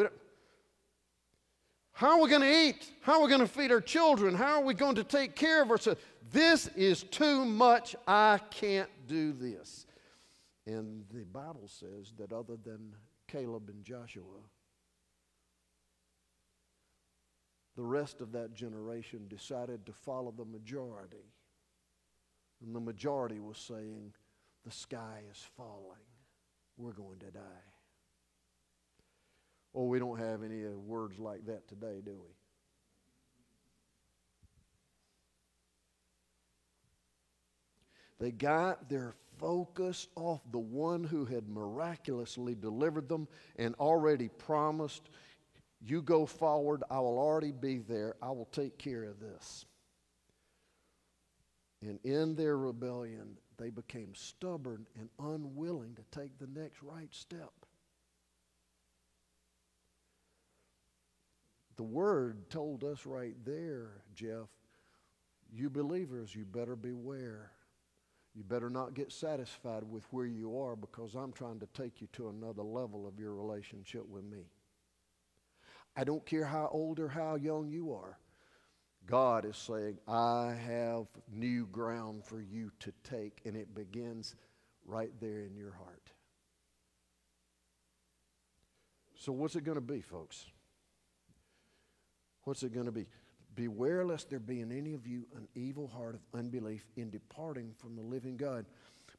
how 1.93 2.19
are 2.19 2.23
we 2.23 2.29
going 2.29 2.43
to 2.43 2.69
eat? 2.69 2.91
How 3.03 3.15
are 3.15 3.23
we 3.23 3.29
going 3.29 3.41
to 3.41 3.47
feed 3.47 3.71
our 3.71 3.81
children? 3.81 4.35
How 4.35 4.61
are 4.61 4.65
we 4.65 4.75
going 4.75 4.97
to 4.97 5.05
take 5.05 5.37
care 5.37 5.63
of 5.63 5.71
ourselves? 5.71 6.01
This 6.33 6.67
is 6.77 7.05
too 7.05 7.45
much. 7.45 7.95
I 8.07 8.41
can't 8.51 8.91
do 9.07 9.33
this. 9.33 9.87
And 10.67 11.05
the 11.13 11.25
Bible 11.25 11.69
says 11.69 12.13
that 12.19 12.33
other 12.33 12.57
than 12.63 12.93
Caleb 13.33 13.71
and 13.71 13.83
Joshua. 13.83 14.45
The 17.77 17.83
rest 17.83 18.21
of 18.21 18.33
that 18.33 18.53
generation 18.53 19.27
decided 19.29 19.87
to 19.87 19.93
follow 19.93 20.35
the 20.37 20.45
majority. 20.45 21.33
And 22.63 22.75
the 22.75 22.81
majority 22.81 23.41
was 23.41 23.57
saying, 23.57 24.13
The 24.65 24.71
sky 24.71 25.23
is 25.31 25.43
falling. 25.57 26.05
We're 26.77 26.93
going 26.93 27.21
to 27.21 27.31
die. 27.31 27.41
Oh, 29.75 29.87
we 29.87 29.99
don't 29.99 30.19
have 30.19 30.43
any 30.43 30.67
uh, 30.67 30.71
words 30.71 31.19
like 31.19 31.47
that 31.47 31.67
today, 31.67 32.03
do 32.05 32.13
we? 32.13 32.35
They 38.21 38.31
got 38.31 38.91
their 38.91 39.15
focus 39.43 40.07
off 40.15 40.41
the 40.53 40.59
one 40.59 41.03
who 41.03 41.25
had 41.25 41.49
miraculously 41.49 42.55
delivered 42.55 43.09
them 43.09 43.27
and 43.57 43.75
already 43.75 44.29
promised, 44.29 45.11
You 45.85 46.01
go 46.01 46.25
forward, 46.27 46.85
I 46.89 47.01
will 47.01 47.19
already 47.19 47.51
be 47.51 47.79
there, 47.79 48.15
I 48.23 48.31
will 48.31 48.49
take 48.53 48.79
care 48.79 49.03
of 49.03 49.19
this. 49.19 49.67
And 51.83 51.99
in 52.05 52.37
their 52.37 52.57
rebellion, 52.57 53.37
they 53.59 53.71
became 53.71 54.15
stubborn 54.15 54.87
and 54.97 55.09
unwilling 55.19 55.97
to 55.97 56.21
take 56.21 56.39
the 56.39 56.61
next 56.61 56.81
right 56.81 57.13
step. 57.13 57.53
The 61.77 61.83
word 61.83 62.49
told 62.49 62.85
us 62.85 63.05
right 63.07 63.35
there, 63.45 64.03
Jeff, 64.15 64.47
you 65.53 65.69
believers, 65.69 66.33
you 66.33 66.45
better 66.45 66.77
beware 66.77 67.51
you 68.35 68.43
better 68.45 68.71
not 68.71 68.95
get 68.95 69.13
satisfied 69.13 69.85
with 69.85 70.05
where 70.11 70.27
you 70.27 70.59
are 70.59 70.75
because 70.75 71.15
I'm 71.15 71.33
trying 71.33 71.61
to 71.61 71.67
take 71.75 72.01
you 72.01 72.09
to 72.15 72.29
another 72.29 72.63
level 72.63 73.07
of 73.07 73.19
your 73.19 73.35
relationship 73.35 74.09
with 74.09 74.25
me. 74.25 74.47
I 75.95 76.05
don't 76.05 76.25
care 76.25 76.45
how 76.45 76.69
old 76.73 76.99
or 76.99 77.09
how 77.09 77.35
young 77.35 77.69
you 77.69 77.93
are. 77.93 78.19
God 79.07 79.45
is 79.45 79.57
saying, 79.57 79.99
I 80.09 80.55
have 80.67 81.07
new 81.31 81.67
ground 81.67 82.25
for 82.25 82.41
you 82.41 82.71
to 82.81 82.93
take, 83.05 83.41
and 83.45 83.57
it 83.57 83.75
begins 83.75 84.37
right 84.87 85.13
there 85.21 85.41
in 85.41 85.55
your 85.55 85.73
heart. 85.73 86.11
So, 89.17 89.33
what's 89.33 89.57
it 89.57 89.65
going 89.65 89.77
to 89.77 89.81
be, 89.81 90.01
folks? 90.01 90.47
What's 92.45 92.63
it 92.63 92.73
going 92.73 92.87
to 92.87 92.93
be? 92.93 93.07
Beware 93.55 94.05
lest 94.05 94.31
there 94.31 94.39
be 94.39 94.61
in 94.61 94.73
any 94.73 94.95
of 94.95 95.07
you 95.07 95.27
an 95.37 95.47
evil 95.55 95.87
heart 95.87 96.15
of 96.15 96.21
unbelief 96.39 96.87
in 96.97 97.11
departing 97.11 97.73
from 97.77 97.95
the 97.95 98.03
living 98.03 98.37
God. 98.37 98.65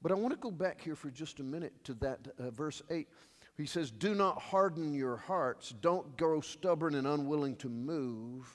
But 0.02 0.12
I 0.12 0.16
want 0.16 0.34
to 0.34 0.40
go 0.40 0.52
back 0.52 0.82
here 0.82 0.96
for 0.96 1.10
just 1.10 1.40
a 1.40 1.44
minute 1.44 1.74
to 1.86 1.94
that 1.96 2.20
uh, 2.40 2.50
verse 2.52 2.82
8. 2.90 3.08
He 3.56 3.66
says, 3.66 3.92
Do 3.92 4.16
not 4.16 4.42
harden 4.42 4.94
your 4.94 5.16
hearts. 5.16 5.74
Don't 5.82 6.18
grow 6.18 6.42
stubborn 6.42 6.96
and 6.96 7.08
unwilling 7.08 7.56
to 7.58 7.70
move, 7.70 8.50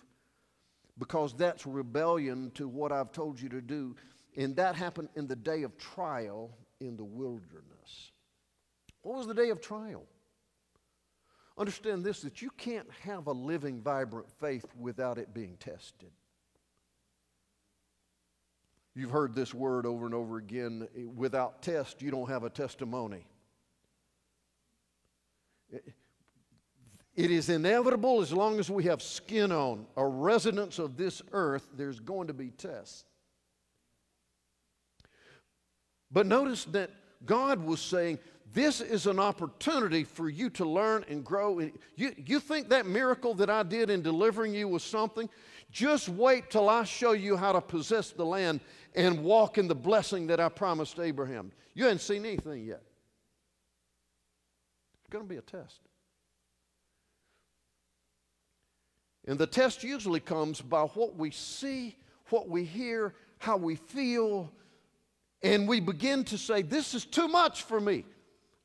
because 0.99 1.33
that's 1.35 1.67
rebellion 1.67 2.51
to 2.55 2.69
what 2.69 2.93
I've 2.93 3.13
told 3.13 3.41
you 3.41 3.49
to 3.51 3.61
do. 3.61 3.97
And 4.37 4.57
that 4.57 4.75
happened 4.75 5.09
in 5.17 5.27
the 5.27 5.37
day 5.37 5.63
of 5.63 5.77
trial 5.79 6.51
in 6.81 6.97
the 6.97 7.05
wilderness. 7.05 8.13
What 9.03 9.17
was 9.17 9.27
the 9.27 9.35
day 9.35 9.51
of 9.51 9.61
trial? 9.61 10.05
Understand 11.59 12.05
this 12.05 12.23
that 12.23 12.41
you 12.41 12.51
can't 12.51 12.89
have 13.03 13.27
a 13.27 13.33
living, 13.33 13.83
vibrant 13.83 14.31
faith 14.41 14.65
without 14.79 15.19
it 15.19 15.35
being 15.35 15.57
tested. 15.59 16.11
You've 18.95 19.11
heard 19.11 19.35
this 19.35 19.53
word 19.53 19.85
over 19.85 20.07
and 20.07 20.15
over 20.15 20.39
again 20.39 20.89
eh, 20.97 21.03
without 21.15 21.63
test, 21.63 22.01
you 22.01 22.11
don't 22.11 22.29
have 22.29 22.45
a 22.45 22.51
testimony. 22.51 23.27
It 25.71 27.31
is 27.33 27.49
inevitable 27.49 28.21
as 28.21 28.33
long 28.33 28.61
as 28.61 28.71
we 28.71 28.85
have 28.85 29.03
skin 29.03 29.51
on, 29.51 29.87
a 29.97 30.07
residence 30.07 30.79
of 30.79 30.97
this 30.97 31.21
earth, 31.33 31.69
there's 31.77 31.99
going 31.99 32.29
to 32.29 32.33
be 32.33 32.51
tests. 32.51 33.05
But 36.11 36.27
notice 36.27 36.65
that 36.67 36.91
God 37.27 37.65
was 37.65 37.81
saying, 37.81 38.21
This 38.53 38.81
is 38.81 39.07
an 39.07 39.19
opportunity 39.19 40.05
for 40.05 40.29
you 40.29 40.49
to 40.51 40.65
learn 40.65 41.05
and 41.09 41.25
grow. 41.25 41.61
You, 41.97 42.15
you 42.17 42.41
think 42.41 42.71
that 42.71 42.87
miracle 42.87 43.35
that 43.35 43.51
I 43.51 43.63
did 43.63 43.91
in 43.91 44.03
delivering 44.03 44.55
you 44.55 44.69
was 44.69 44.83
something? 44.83 45.29
Just 45.71 46.09
wait 46.09 46.51
till 46.51 46.69
I 46.69 46.85
show 46.85 47.13
you 47.13 47.37
how 47.37 47.53
to 47.53 47.61
possess 47.61 48.11
the 48.11 48.25
land 48.25 48.61
and 48.95 49.23
walk 49.23 49.59
in 49.59 49.69
the 49.69 49.75
blessing 49.75 50.27
that 50.29 50.41
I 50.41 50.49
promised 50.49 50.99
Abraham. 50.99 51.53
You 51.75 51.85
haven't 51.85 52.01
seen 52.01 52.25
anything 52.25 52.65
yet. 52.65 52.83
It's 55.01 55.11
going 55.11 55.25
to 55.25 55.29
be 55.29 55.37
a 55.37 55.43
test. 55.43 55.81
And 59.27 59.39
the 59.39 59.47
test 59.47 59.85
usually 59.85 60.21
comes 60.21 60.63
by 60.63 60.83
what 60.83 61.17
we 61.17 61.31
see, 61.31 61.97
what 62.31 62.49
we 62.49 62.65
hear, 62.65 63.15
how 63.39 63.59
we 63.59 63.77
feel, 63.77 64.51
and 65.43 65.69
we 65.69 65.81
begin 65.81 66.25
to 66.25 66.39
say, 66.39 66.63
This 66.63 66.95
is 66.95 67.05
too 67.05 67.29
much 67.29 67.63
for 67.63 67.79
me. 67.79 68.05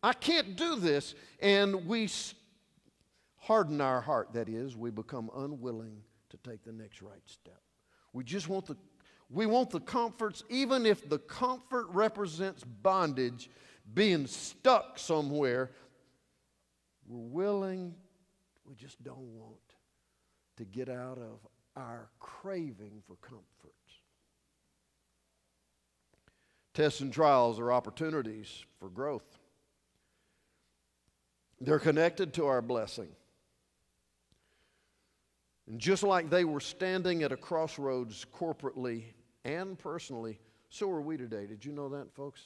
I 0.03 0.11
can't 0.13 0.55
do 0.57 0.75
this. 0.75 1.15
And 1.39 1.87
we 1.87 2.09
harden 3.37 3.81
our 3.81 4.01
heart, 4.01 4.33
that 4.33 4.49
is, 4.49 4.75
we 4.75 4.91
become 4.91 5.31
unwilling 5.35 6.01
to 6.29 6.37
take 6.37 6.63
the 6.63 6.73
next 6.73 7.01
right 7.01 7.21
step. 7.25 7.61
We 8.11 8.23
just 8.23 8.49
want 8.49 8.67
the 8.67 8.77
we 9.29 9.47
want 9.47 9.71
the 9.71 9.79
comforts, 9.79 10.43
even 10.47 10.85
if 10.85 11.09
the 11.09 11.17
comfort 11.17 11.87
represents 11.89 12.63
bondage, 12.63 13.49
being 13.91 14.27
stuck 14.27 14.99
somewhere. 14.99 15.71
We're 17.07 17.17
willing, 17.17 17.95
we 18.63 18.75
just 18.75 19.03
don't 19.03 19.33
want 19.33 19.57
to 20.57 20.65
get 20.65 20.87
out 20.87 21.17
of 21.17 21.39
our 21.75 22.09
craving 22.19 23.01
for 23.07 23.15
comfort. 23.15 23.43
Tests 26.75 27.01
and 27.01 27.11
trials 27.11 27.59
are 27.59 27.71
opportunities 27.71 28.63
for 28.79 28.89
growth. 28.89 29.39
They're 31.63 31.79
connected 31.79 32.33
to 32.33 32.45
our 32.47 32.61
blessing. 32.61 33.07
And 35.67 35.79
just 35.79 36.03
like 36.03 36.29
they 36.29 36.43
were 36.43 36.59
standing 36.59 37.23
at 37.23 37.31
a 37.31 37.37
crossroads 37.37 38.25
corporately 38.37 39.03
and 39.45 39.79
personally, 39.79 40.39
so 40.69 40.89
are 40.91 41.01
we 41.01 41.15
today. 41.15 41.45
Did 41.45 41.63
you 41.63 41.71
know 41.71 41.89
that, 41.89 42.13
folks? 42.13 42.41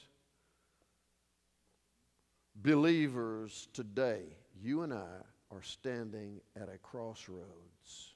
Believers 2.54 3.66
today, 3.72 4.22
you 4.60 4.82
and 4.82 4.94
I 4.94 5.22
are 5.50 5.62
standing 5.62 6.40
at 6.54 6.68
a 6.68 6.78
crossroads. 6.78 8.14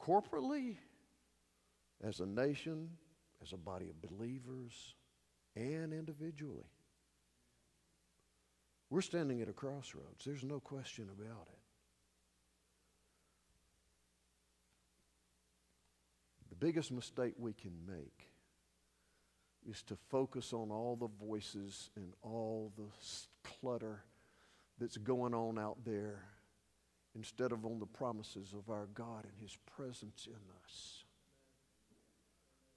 Corporately, 0.00 0.76
as 2.02 2.18
a 2.18 2.26
nation, 2.26 2.88
as 3.42 3.52
a 3.52 3.56
body 3.56 3.90
of 3.90 4.10
believers, 4.10 4.94
and 5.54 5.92
individually. 5.92 6.64
We're 8.90 9.00
standing 9.02 9.40
at 9.40 9.48
a 9.48 9.52
crossroads. 9.52 10.24
There's 10.26 10.42
no 10.42 10.58
question 10.58 11.08
about 11.16 11.46
it. 11.52 11.58
The 16.48 16.56
biggest 16.56 16.90
mistake 16.90 17.34
we 17.38 17.52
can 17.52 17.72
make 17.86 18.26
is 19.68 19.82
to 19.84 19.96
focus 20.10 20.52
on 20.52 20.72
all 20.72 20.96
the 20.96 21.24
voices 21.24 21.90
and 21.94 22.12
all 22.22 22.72
the 22.76 22.88
clutter 23.44 24.02
that's 24.78 24.96
going 24.96 25.34
on 25.34 25.58
out 25.58 25.76
there 25.84 26.24
instead 27.14 27.52
of 27.52 27.64
on 27.64 27.78
the 27.78 27.86
promises 27.86 28.54
of 28.54 28.70
our 28.70 28.88
God 28.94 29.24
and 29.24 29.40
His 29.40 29.56
presence 29.76 30.26
in 30.26 30.40
us. 30.64 31.04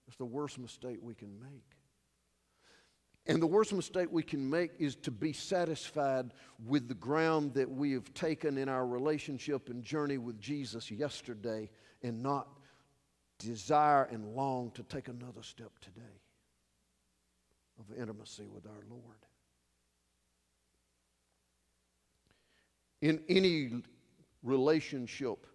It's 0.08 0.18
the 0.18 0.26
worst 0.26 0.60
mistake 0.60 0.98
we 1.02 1.16
can 1.16 1.40
make. 1.40 1.83
And 3.26 3.42
the 3.42 3.48
worst 3.48 3.72
mistake 3.74 4.10
we 4.12 4.24
can 4.24 4.50
make 4.50 4.72
is 4.80 4.96
to 4.98 5.12
be 5.12 5.32
satisfied 5.32 6.34
with 6.66 6.90
the 6.90 6.94
ground 6.94 7.54
that 7.54 7.70
we 7.70 7.94
have 7.94 8.14
taken 8.14 8.58
in 8.58 8.68
our 8.68 8.86
relationship 8.86 9.70
and 9.70 9.82
journey 9.82 10.18
with 10.18 10.42
Jesus 10.42 10.92
yesterday 10.92 11.70
and 12.02 12.22
not 12.22 12.48
desire 13.40 14.04
and 14.12 14.36
long 14.36 14.72
to 14.72 14.84
take 14.84 15.08
another 15.08 15.42
step 15.42 15.72
today 15.80 16.02
of 17.80 17.98
intimacy 17.98 18.48
with 18.54 18.66
our 18.66 18.84
Lord. 18.90 19.18
In 23.02 23.22
any 23.30 23.84
relationship 24.44 25.48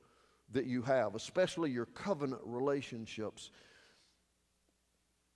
that 0.52 0.64
you 0.64 0.80
have, 0.82 1.14
especially 1.14 1.70
your 1.70 1.86
covenant 1.86 2.40
relationships, 2.44 3.50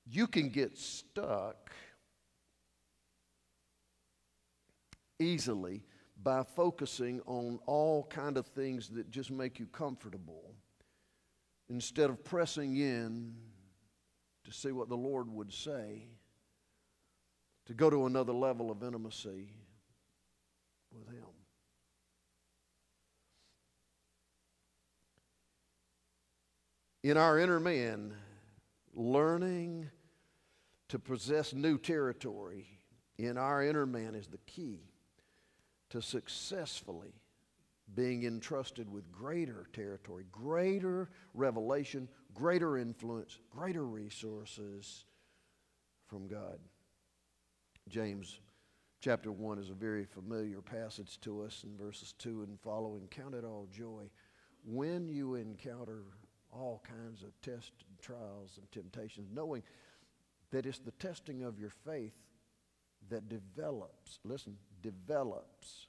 you 0.06 0.26
can 0.26 0.48
get 0.48 0.76
stuck 0.78 1.70
easily 5.22 5.82
by 6.22 6.42
focusing 6.42 7.20
on 7.26 7.58
all 7.66 8.04
kind 8.04 8.36
of 8.36 8.46
things 8.46 8.88
that 8.90 9.10
just 9.10 9.30
make 9.30 9.58
you 9.58 9.66
comfortable 9.66 10.54
instead 11.68 12.10
of 12.10 12.22
pressing 12.22 12.76
in 12.76 13.34
to 14.44 14.52
see 14.52 14.72
what 14.72 14.88
the 14.88 14.96
Lord 14.96 15.28
would 15.28 15.52
say 15.52 16.06
to 17.66 17.74
go 17.74 17.88
to 17.88 18.06
another 18.06 18.32
level 18.32 18.70
of 18.70 18.82
intimacy 18.82 19.52
with 20.92 21.08
him. 21.08 21.24
In 27.02 27.16
our 27.16 27.38
inner 27.38 27.58
man 27.58 28.14
learning 28.94 29.88
to 30.88 30.98
possess 30.98 31.52
new 31.52 31.78
territory 31.78 32.66
in 33.18 33.38
our 33.38 33.64
inner 33.64 33.86
man 33.86 34.14
is 34.14 34.26
the 34.26 34.38
key 34.38 34.91
to 35.92 36.00
successfully 36.00 37.12
being 37.94 38.24
entrusted 38.24 38.90
with 38.90 39.12
greater 39.12 39.66
territory, 39.74 40.24
greater 40.32 41.10
revelation, 41.34 42.08
greater 42.32 42.78
influence, 42.78 43.38
greater 43.50 43.84
resources 43.84 45.04
from 46.06 46.26
God. 46.26 46.58
James 47.90 48.40
chapter 49.02 49.30
1 49.30 49.58
is 49.58 49.68
a 49.68 49.74
very 49.74 50.06
familiar 50.06 50.62
passage 50.62 51.20
to 51.20 51.42
us 51.42 51.62
in 51.62 51.76
verses 51.76 52.14
2 52.18 52.42
and 52.44 52.58
following. 52.60 53.06
Count 53.10 53.34
it 53.34 53.44
all 53.44 53.68
joy 53.70 54.08
when 54.64 55.10
you 55.10 55.34
encounter 55.34 56.04
all 56.50 56.82
kinds 56.88 57.22
of 57.22 57.38
tests 57.42 57.84
and 57.86 57.98
trials 58.00 58.56
and 58.56 58.72
temptations, 58.72 59.28
knowing 59.30 59.62
that 60.52 60.64
it's 60.64 60.78
the 60.78 60.92
testing 60.92 61.42
of 61.42 61.58
your 61.58 61.72
faith 61.84 62.14
that 63.10 63.28
develops, 63.28 64.20
listen, 64.24 64.56
develops, 64.82 65.86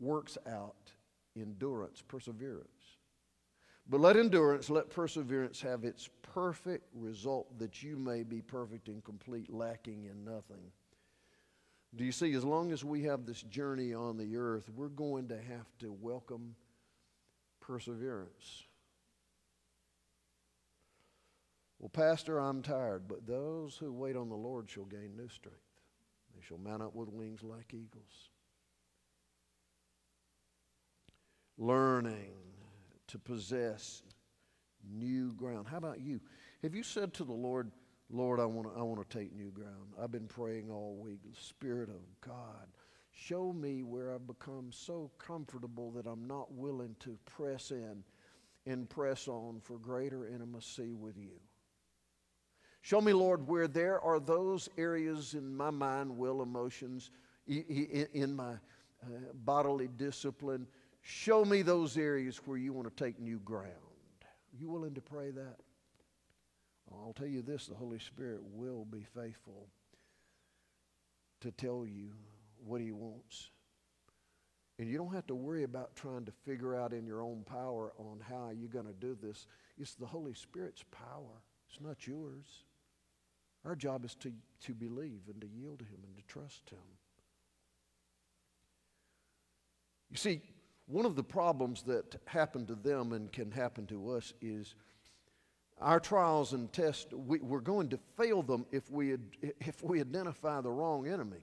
works 0.00 0.38
out 0.46 0.92
endurance, 1.36 2.02
perseverance. 2.06 2.68
But 3.88 4.00
let 4.00 4.16
endurance, 4.16 4.68
let 4.68 4.90
perseverance 4.90 5.60
have 5.60 5.84
its 5.84 6.08
perfect 6.22 6.88
result 6.94 7.58
that 7.58 7.82
you 7.82 7.96
may 7.96 8.22
be 8.22 8.40
perfect 8.40 8.88
and 8.88 9.04
complete, 9.04 9.52
lacking 9.52 10.06
in 10.06 10.24
nothing. 10.24 10.72
Do 11.94 12.04
you 12.04 12.12
see, 12.12 12.34
as 12.34 12.44
long 12.44 12.72
as 12.72 12.84
we 12.84 13.04
have 13.04 13.26
this 13.26 13.42
journey 13.42 13.94
on 13.94 14.16
the 14.16 14.36
earth, 14.36 14.68
we're 14.74 14.88
going 14.88 15.28
to 15.28 15.36
have 15.36 15.66
to 15.78 15.92
welcome 15.92 16.56
perseverance. 17.60 18.64
Well, 21.78 21.88
Pastor, 21.90 22.38
I'm 22.38 22.62
tired, 22.62 23.06
but 23.06 23.26
those 23.26 23.76
who 23.76 23.92
wait 23.92 24.16
on 24.16 24.28
the 24.28 24.36
Lord 24.36 24.70
shall 24.70 24.84
gain 24.84 25.16
new 25.16 25.28
strength. 25.28 25.58
They 26.36 26.42
shall 26.46 26.58
mount 26.58 26.82
up 26.82 26.94
with 26.94 27.08
wings 27.08 27.42
like 27.42 27.72
eagles. 27.72 28.30
Learning 31.58 32.34
to 33.08 33.18
possess 33.18 34.02
new 34.88 35.32
ground. 35.32 35.66
How 35.68 35.78
about 35.78 36.00
you? 36.00 36.20
Have 36.62 36.74
you 36.74 36.82
said 36.82 37.14
to 37.14 37.24
the 37.24 37.32
Lord, 37.32 37.70
Lord, 38.10 38.38
I 38.38 38.44
want 38.44 38.72
to 38.72 38.78
I 38.78 38.82
want 38.82 39.08
to 39.08 39.18
take 39.18 39.34
new 39.34 39.50
ground. 39.50 39.94
I've 40.00 40.12
been 40.12 40.28
praying 40.28 40.70
all 40.70 40.96
week. 41.00 41.20
Spirit 41.38 41.88
of 41.88 42.02
God, 42.20 42.68
show 43.12 43.52
me 43.52 43.82
where 43.82 44.14
I've 44.14 44.26
become 44.26 44.68
so 44.70 45.10
comfortable 45.18 45.90
that 45.92 46.06
I'm 46.06 46.26
not 46.26 46.52
willing 46.52 46.94
to 47.00 47.18
press 47.24 47.70
in 47.70 48.04
and 48.66 48.88
press 48.88 49.28
on 49.28 49.60
for 49.62 49.78
greater 49.78 50.26
intimacy 50.26 50.92
with 50.92 51.16
you. 51.16 51.40
Show 52.86 53.00
me, 53.00 53.12
Lord, 53.12 53.48
where 53.48 53.66
there 53.66 54.00
are 54.00 54.20
those 54.20 54.68
areas 54.78 55.34
in 55.34 55.56
my 55.56 55.70
mind, 55.70 56.16
will, 56.16 56.40
emotions, 56.40 57.10
in 57.48 58.36
my 58.36 58.52
uh, 58.52 59.08
bodily 59.44 59.88
discipline. 59.88 60.68
Show 61.02 61.44
me 61.44 61.62
those 61.62 61.98
areas 61.98 62.40
where 62.44 62.56
you 62.56 62.72
want 62.72 62.88
to 62.88 63.04
take 63.04 63.18
new 63.18 63.40
ground. 63.40 63.72
Are 64.22 64.56
you 64.56 64.70
willing 64.70 64.94
to 64.94 65.00
pray 65.00 65.32
that? 65.32 65.56
I'll 66.92 67.12
tell 67.12 67.26
you 67.26 67.42
this 67.42 67.66
the 67.66 67.74
Holy 67.74 67.98
Spirit 67.98 68.40
will 68.54 68.84
be 68.84 69.04
faithful 69.16 69.66
to 71.40 71.50
tell 71.50 71.84
you 71.84 72.12
what 72.64 72.80
He 72.80 72.92
wants 72.92 73.50
And 74.78 74.88
you 74.88 74.96
don't 74.98 75.12
have 75.12 75.26
to 75.26 75.34
worry 75.34 75.64
about 75.64 75.96
trying 75.96 76.24
to 76.26 76.32
figure 76.44 76.76
out 76.76 76.92
in 76.92 77.06
your 77.06 77.22
own 77.22 77.42
power 77.46 77.94
on 77.98 78.20
how 78.28 78.50
you're 78.56 78.68
going 78.68 78.86
to 78.86 78.92
do 78.92 79.18
this. 79.20 79.48
It's 79.76 79.94
the 79.94 80.06
Holy 80.06 80.34
Spirit's 80.34 80.84
power, 80.92 81.42
it's 81.68 81.80
not 81.80 82.06
yours. 82.06 82.62
Our 83.66 83.74
job 83.74 84.04
is 84.04 84.14
to, 84.16 84.32
to 84.62 84.74
believe 84.74 85.22
and 85.28 85.40
to 85.40 85.48
yield 85.48 85.80
to 85.80 85.84
Him 85.84 85.98
and 86.04 86.16
to 86.16 86.22
trust 86.22 86.70
Him. 86.70 86.78
You 90.10 90.16
see, 90.16 90.40
one 90.86 91.04
of 91.04 91.16
the 91.16 91.24
problems 91.24 91.82
that 91.82 92.16
happened 92.26 92.68
to 92.68 92.76
them 92.76 93.12
and 93.12 93.30
can 93.32 93.50
happen 93.50 93.86
to 93.86 94.10
us 94.10 94.32
is 94.40 94.76
our 95.80 95.98
trials 95.98 96.52
and 96.52 96.72
tests, 96.72 97.12
we, 97.12 97.38
are 97.38 97.60
going 97.60 97.88
to 97.88 97.98
fail 98.16 98.42
them 98.42 98.66
if 98.70 98.88
we, 98.90 99.16
if 99.60 99.82
we 99.82 100.00
identify 100.00 100.60
the 100.60 100.70
wrong 100.70 101.08
enemy. 101.08 101.42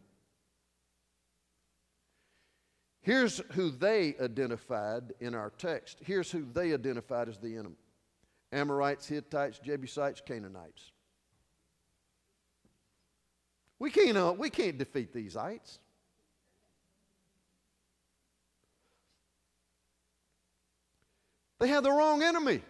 Here's 3.02 3.42
who 3.52 3.70
they 3.70 4.16
identified 4.22 5.12
in 5.20 5.36
our 5.36 5.52
text. 5.58 6.00
Here's 6.02 6.32
who 6.32 6.46
they 6.54 6.74
identified 6.74 7.28
as 7.28 7.38
the 7.38 7.58
enemy 7.58 7.76
Amorites, 8.54 9.08
Hittites, 9.08 9.60
Jebusites, 9.60 10.22
Canaanites. 10.26 10.93
We 13.80 13.90
can't, 13.92 14.18
uh, 14.18 14.34
we 14.38 14.50
can't 14.50 14.78
defeat 14.78 15.14
these 15.14 15.36
ites. 15.36 15.80
They 21.60 21.68
had 21.68 21.84
the 21.84 21.92
wrong 21.92 22.24
enemy. 22.24 22.62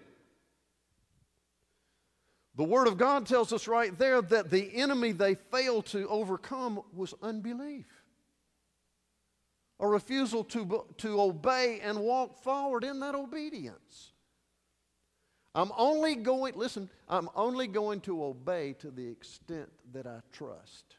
The 2.55 2.63
Word 2.63 2.87
of 2.87 2.97
God 2.97 3.25
tells 3.25 3.51
us 3.51 3.67
right 3.67 3.97
there 3.97 4.21
that 4.21 4.51
the 4.51 4.75
enemy 4.75 5.11
they 5.11 5.35
failed 5.35 5.87
to 5.87 6.07
overcome 6.07 6.81
was 6.93 7.13
unbelief 7.21 7.87
a 9.83 9.87
refusal 9.87 10.45
to, 10.45 10.85
to 10.97 11.21
obey 11.21 11.81
and 11.83 11.99
walk 11.99 12.41
forward 12.41 12.85
in 12.85 13.01
that 13.01 13.15
obedience. 13.15 14.12
I'm 15.55 15.71
only 15.77 16.15
going, 16.15 16.55
listen, 16.55 16.89
I'm 17.07 17.29
only 17.35 17.67
going 17.67 18.01
to 18.01 18.23
obey 18.23 18.73
to 18.79 18.89
the 18.89 19.07
extent 19.07 19.69
that 19.93 20.07
I 20.07 20.19
trust. 20.31 20.97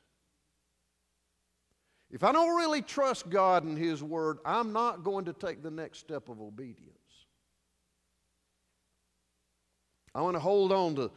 If 2.10 2.22
I 2.22 2.30
don't 2.30 2.56
really 2.56 2.82
trust 2.82 3.28
God 3.28 3.64
and 3.64 3.76
His 3.76 4.02
Word, 4.02 4.38
I'm 4.44 4.72
not 4.72 5.02
going 5.02 5.24
to 5.24 5.32
take 5.32 5.62
the 5.62 5.70
next 5.70 5.98
step 5.98 6.28
of 6.28 6.40
obedience. 6.40 6.90
I 10.14 10.22
want 10.22 10.36
to 10.36 10.40
hold 10.40 10.70
on 10.70 10.94
to 10.96 11.10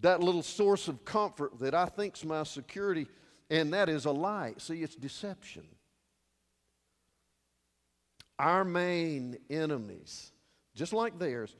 that 0.00 0.22
little 0.22 0.42
source 0.42 0.88
of 0.88 1.04
comfort 1.04 1.58
that 1.60 1.74
I 1.74 1.86
think's 1.86 2.24
my 2.24 2.42
security 2.42 3.06
and 3.50 3.72
that 3.72 3.88
is 3.88 4.04
a 4.04 4.10
lie. 4.10 4.54
See, 4.58 4.82
it's 4.82 4.94
deception. 4.94 5.64
Our 8.38 8.64
main 8.64 9.38
enemies, 9.48 10.32
just 10.78 10.92
like 10.92 11.18
theirs, 11.18 11.56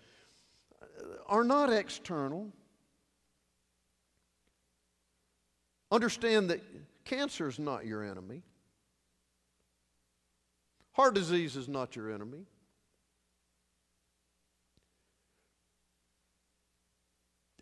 uh, 0.81 0.87
are 1.27 1.43
not 1.43 1.73
external. 1.73 2.53
Understand 5.91 6.51
that 6.51 6.61
cancer 7.05 7.49
is 7.49 7.59
not 7.59 7.85
your 7.85 8.05
enemy. 8.05 8.43
Heart 10.93 11.15
disease 11.15 11.57
is 11.57 11.69
not 11.69 11.97
your 11.97 12.13
enemy. 12.13 12.45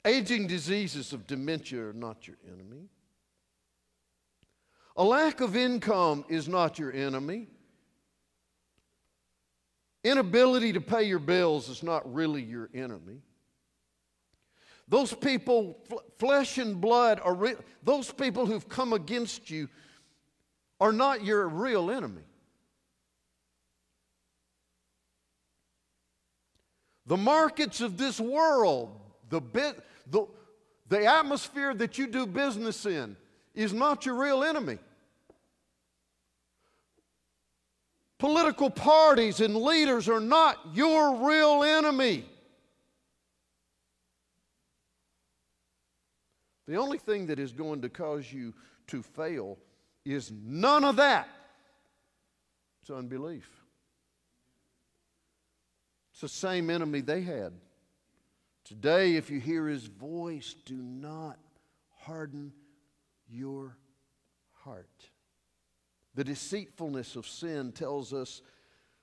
Aging 0.04 0.46
diseases 0.46 1.12
of 1.12 1.26
dementia 1.26 1.86
are 1.88 1.92
not 1.92 2.26
your 2.28 2.36
enemy. 2.46 2.88
A 4.96 5.04
lack 5.04 5.40
of 5.40 5.56
income 5.56 6.24
is 6.28 6.48
not 6.48 6.78
your 6.78 6.92
enemy. 6.92 7.48
Inability 10.06 10.72
to 10.74 10.80
pay 10.80 11.02
your 11.02 11.18
bills 11.18 11.68
is 11.68 11.82
not 11.82 12.14
really 12.14 12.40
your 12.40 12.70
enemy. 12.72 13.22
Those 14.86 15.12
people, 15.12 15.84
flesh 16.16 16.58
and 16.58 16.80
blood, 16.80 17.18
are 17.24 17.34
re- 17.34 17.56
those 17.82 18.12
people 18.12 18.46
who've 18.46 18.68
come 18.68 18.92
against 18.92 19.50
you 19.50 19.68
are 20.80 20.92
not 20.92 21.24
your 21.24 21.48
real 21.48 21.90
enemy. 21.90 22.22
The 27.06 27.16
markets 27.16 27.80
of 27.80 27.96
this 27.96 28.20
world, 28.20 29.00
the, 29.28 29.40
bit, 29.40 29.74
the, 30.08 30.26
the 30.88 31.04
atmosphere 31.04 31.74
that 31.74 31.98
you 31.98 32.06
do 32.06 32.28
business 32.28 32.86
in, 32.86 33.16
is 33.56 33.72
not 33.72 34.06
your 34.06 34.14
real 34.14 34.44
enemy. 34.44 34.78
Political 38.18 38.70
parties 38.70 39.40
and 39.40 39.54
leaders 39.56 40.08
are 40.08 40.20
not 40.20 40.58
your 40.72 41.26
real 41.26 41.62
enemy. 41.62 42.24
The 46.66 46.76
only 46.76 46.98
thing 46.98 47.26
that 47.26 47.38
is 47.38 47.52
going 47.52 47.82
to 47.82 47.88
cause 47.88 48.32
you 48.32 48.54
to 48.88 49.02
fail 49.02 49.58
is 50.04 50.32
none 50.32 50.84
of 50.84 50.96
that. 50.96 51.28
It's 52.80 52.90
unbelief. 52.90 53.48
It's 56.12 56.22
the 56.22 56.28
same 56.28 56.70
enemy 56.70 57.02
they 57.02 57.20
had. 57.20 57.52
Today, 58.64 59.16
if 59.16 59.30
you 59.30 59.38
hear 59.38 59.68
his 59.68 59.86
voice, 59.86 60.54
do 60.64 60.76
not 60.76 61.38
harden 61.98 62.52
your 63.28 63.76
heart. 64.52 65.10
The 66.16 66.24
deceitfulness 66.24 67.14
of 67.14 67.26
sin 67.26 67.72
tells 67.72 68.14
us, 68.14 68.40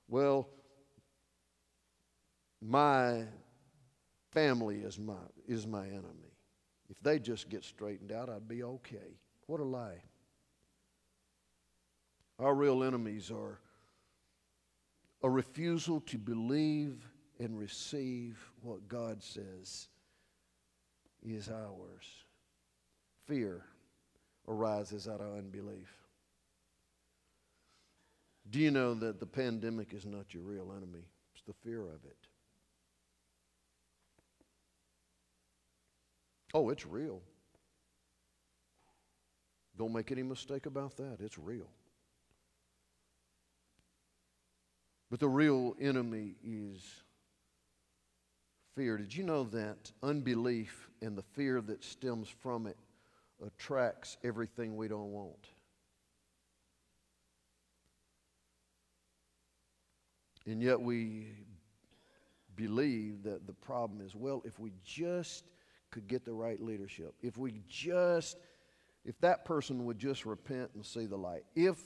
well, 0.07 0.49
my 2.59 3.25
family 4.31 4.77
is 4.77 4.97
my, 4.97 5.13
is 5.47 5.67
my 5.67 5.85
enemy. 5.85 6.33
If 6.89 6.99
they 7.01 7.19
just 7.19 7.49
get 7.49 7.63
straightened 7.63 8.11
out, 8.11 8.29
I'd 8.29 8.47
be 8.47 8.63
okay. 8.63 9.19
What 9.45 9.59
a 9.59 9.63
lie. 9.63 10.01
Our 12.39 12.55
real 12.55 12.83
enemies 12.83 13.29
are 13.29 13.59
a 15.21 15.29
refusal 15.29 16.01
to 16.01 16.17
believe 16.17 17.07
and 17.39 17.59
receive 17.59 18.39
what 18.63 18.87
God 18.87 19.21
says 19.21 19.87
is 21.23 21.47
ours. 21.47 22.25
Fear 23.27 23.63
arises 24.47 25.07
out 25.07 25.21
of 25.21 25.37
unbelief. 25.37 26.02
Do 28.49 28.59
you 28.59 28.71
know 28.71 28.93
that 28.95 29.19
the 29.19 29.25
pandemic 29.25 29.93
is 29.93 30.05
not 30.05 30.33
your 30.33 30.43
real 30.43 30.71
enemy? 30.75 31.05
It's 31.33 31.43
the 31.47 31.53
fear 31.63 31.81
of 31.81 32.03
it. 32.05 32.27
Oh, 36.53 36.69
it's 36.69 36.85
real. 36.85 37.21
Don't 39.77 39.93
make 39.93 40.11
any 40.11 40.23
mistake 40.23 40.65
about 40.65 40.97
that. 40.97 41.17
It's 41.19 41.39
real. 41.39 41.67
But 45.09 45.19
the 45.19 45.29
real 45.29 45.75
enemy 45.79 46.35
is 46.43 46.83
fear. 48.75 48.97
Did 48.97 49.15
you 49.15 49.23
know 49.23 49.43
that 49.45 49.91
unbelief 50.01 50.89
and 51.01 51.17
the 51.17 51.21
fear 51.21 51.61
that 51.61 51.83
stems 51.83 52.27
from 52.27 52.67
it 52.67 52.77
attracts 53.45 54.17
everything 54.23 54.75
we 54.75 54.87
don't 54.87 55.11
want? 55.11 55.49
And 60.45 60.61
yet 60.61 60.79
we 60.79 61.27
believe 62.55 63.23
that 63.23 63.47
the 63.47 63.53
problem 63.53 64.01
is 64.01 64.15
well, 64.15 64.41
if 64.45 64.59
we 64.59 64.71
just 64.83 65.45
could 65.91 66.07
get 66.07 66.25
the 66.25 66.33
right 66.33 66.61
leadership, 66.61 67.13
if 67.21 67.37
we 67.37 67.61
just, 67.67 68.37
if 69.05 69.19
that 69.21 69.45
person 69.45 69.85
would 69.85 69.99
just 69.99 70.25
repent 70.25 70.71
and 70.75 70.85
see 70.85 71.05
the 71.05 71.15
light, 71.15 71.43
if 71.55 71.77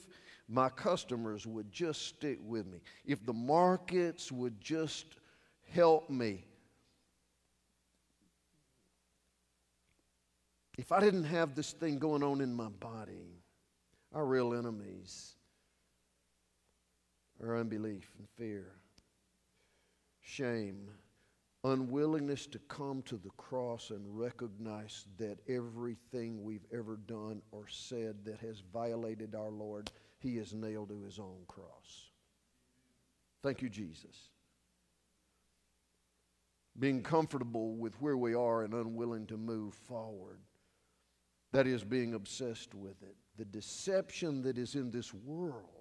my 0.50 0.70
customers 0.70 1.46
would 1.46 1.72
just 1.72 2.08
stick 2.08 2.40
with 2.42 2.66
me, 2.66 2.80
if 3.06 3.26
the 3.26 3.34
markets 3.34 4.32
would 4.32 4.60
just 4.62 5.06
help 5.74 6.10
me, 6.10 6.46
if 10.78 10.92
I 10.92 11.00
didn't 11.00 11.26
have 11.26 11.56
this 11.56 11.74
thing 11.74 11.98
going 11.98 12.24
on 12.24 12.40
in 12.40 12.54
my 12.54 12.70
body, 12.70 13.42
our 14.14 14.26
real 14.26 14.54
enemies 14.54 15.37
or 17.42 17.58
unbelief 17.58 18.10
and 18.18 18.28
fear, 18.38 18.74
shame, 20.22 20.90
unwillingness 21.64 22.48
to 22.48 22.60
come 22.60 23.02
to 23.04 23.18
the 23.18 23.32
cross 23.38 23.90
and 23.90 24.04
recognize 24.08 25.06
that 25.18 25.40
everything 25.48 26.44
we've 26.44 26.66
ever 26.74 26.98
done 27.08 27.42
or 27.52 27.68
said 27.68 28.24
that 28.26 28.40
has 28.40 28.62
violated 28.74 29.36
our 29.36 29.52
Lord, 29.52 29.92
He 30.20 30.38
has 30.38 30.54
nailed 30.54 30.90
to 30.90 31.02
His 31.02 31.20
own 31.20 31.44
cross. 31.48 32.12
Thank 33.44 33.62
you, 33.62 33.70
Jesus. 33.70 34.30
Being 36.80 37.02
comfortable 37.02 37.76
with 37.76 38.00
where 38.02 38.18
we 38.18 38.36
are 38.36 38.64
and 38.64 38.74
unwilling 38.74 39.26
to 39.28 39.38
move 39.38 39.74
forward. 39.74 40.40
That 41.54 41.66
is 41.66 41.84
being 41.84 42.14
obsessed 42.14 42.76
with 42.76 43.02
it. 43.02 43.16
The 43.38 43.46
deception 43.46 44.42
that 44.44 44.58
is 44.58 44.76
in 44.76 44.92
this 44.92 45.14
world 45.14 45.77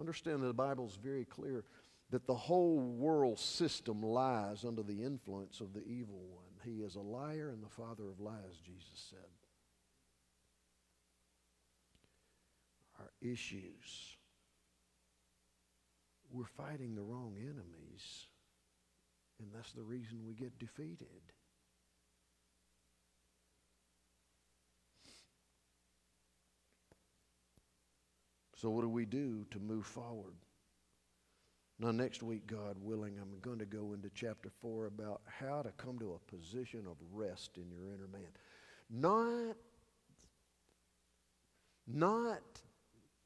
Understand 0.00 0.42
that 0.42 0.46
the 0.46 0.54
Bible 0.54 0.86
is 0.86 0.96
very 0.96 1.26
clear 1.26 1.64
that 2.10 2.26
the 2.26 2.34
whole 2.34 2.80
world 2.80 3.38
system 3.38 4.02
lies 4.02 4.64
under 4.64 4.82
the 4.82 5.04
influence 5.04 5.60
of 5.60 5.74
the 5.74 5.84
evil 5.84 6.24
one. 6.30 6.46
He 6.64 6.82
is 6.82 6.96
a 6.96 7.00
liar 7.00 7.50
and 7.50 7.62
the 7.62 7.68
father 7.68 8.08
of 8.08 8.18
lies, 8.18 8.58
Jesus 8.64 9.10
said. 9.10 9.18
Our 12.98 13.10
issues. 13.20 14.16
We're 16.32 16.44
fighting 16.44 16.94
the 16.94 17.02
wrong 17.02 17.34
enemies, 17.38 18.26
and 19.38 19.48
that's 19.54 19.72
the 19.72 19.82
reason 19.82 20.24
we 20.26 20.34
get 20.34 20.58
defeated. 20.58 21.32
So, 28.60 28.68
what 28.68 28.82
do 28.82 28.90
we 28.90 29.06
do 29.06 29.46
to 29.52 29.58
move 29.58 29.86
forward? 29.86 30.34
Now, 31.78 31.92
next 31.92 32.22
week, 32.22 32.46
God 32.46 32.76
willing, 32.78 33.14
I'm 33.18 33.38
going 33.40 33.58
to 33.58 33.64
go 33.64 33.94
into 33.94 34.10
chapter 34.14 34.50
4 34.60 34.84
about 34.84 35.22
how 35.24 35.62
to 35.62 35.70
come 35.78 35.98
to 36.00 36.12
a 36.12 36.36
position 36.36 36.80
of 36.86 36.96
rest 37.10 37.56
in 37.56 37.70
your 37.70 37.88
inner 37.88 38.06
man. 38.12 38.28
Not, 38.90 39.56
not 41.86 42.42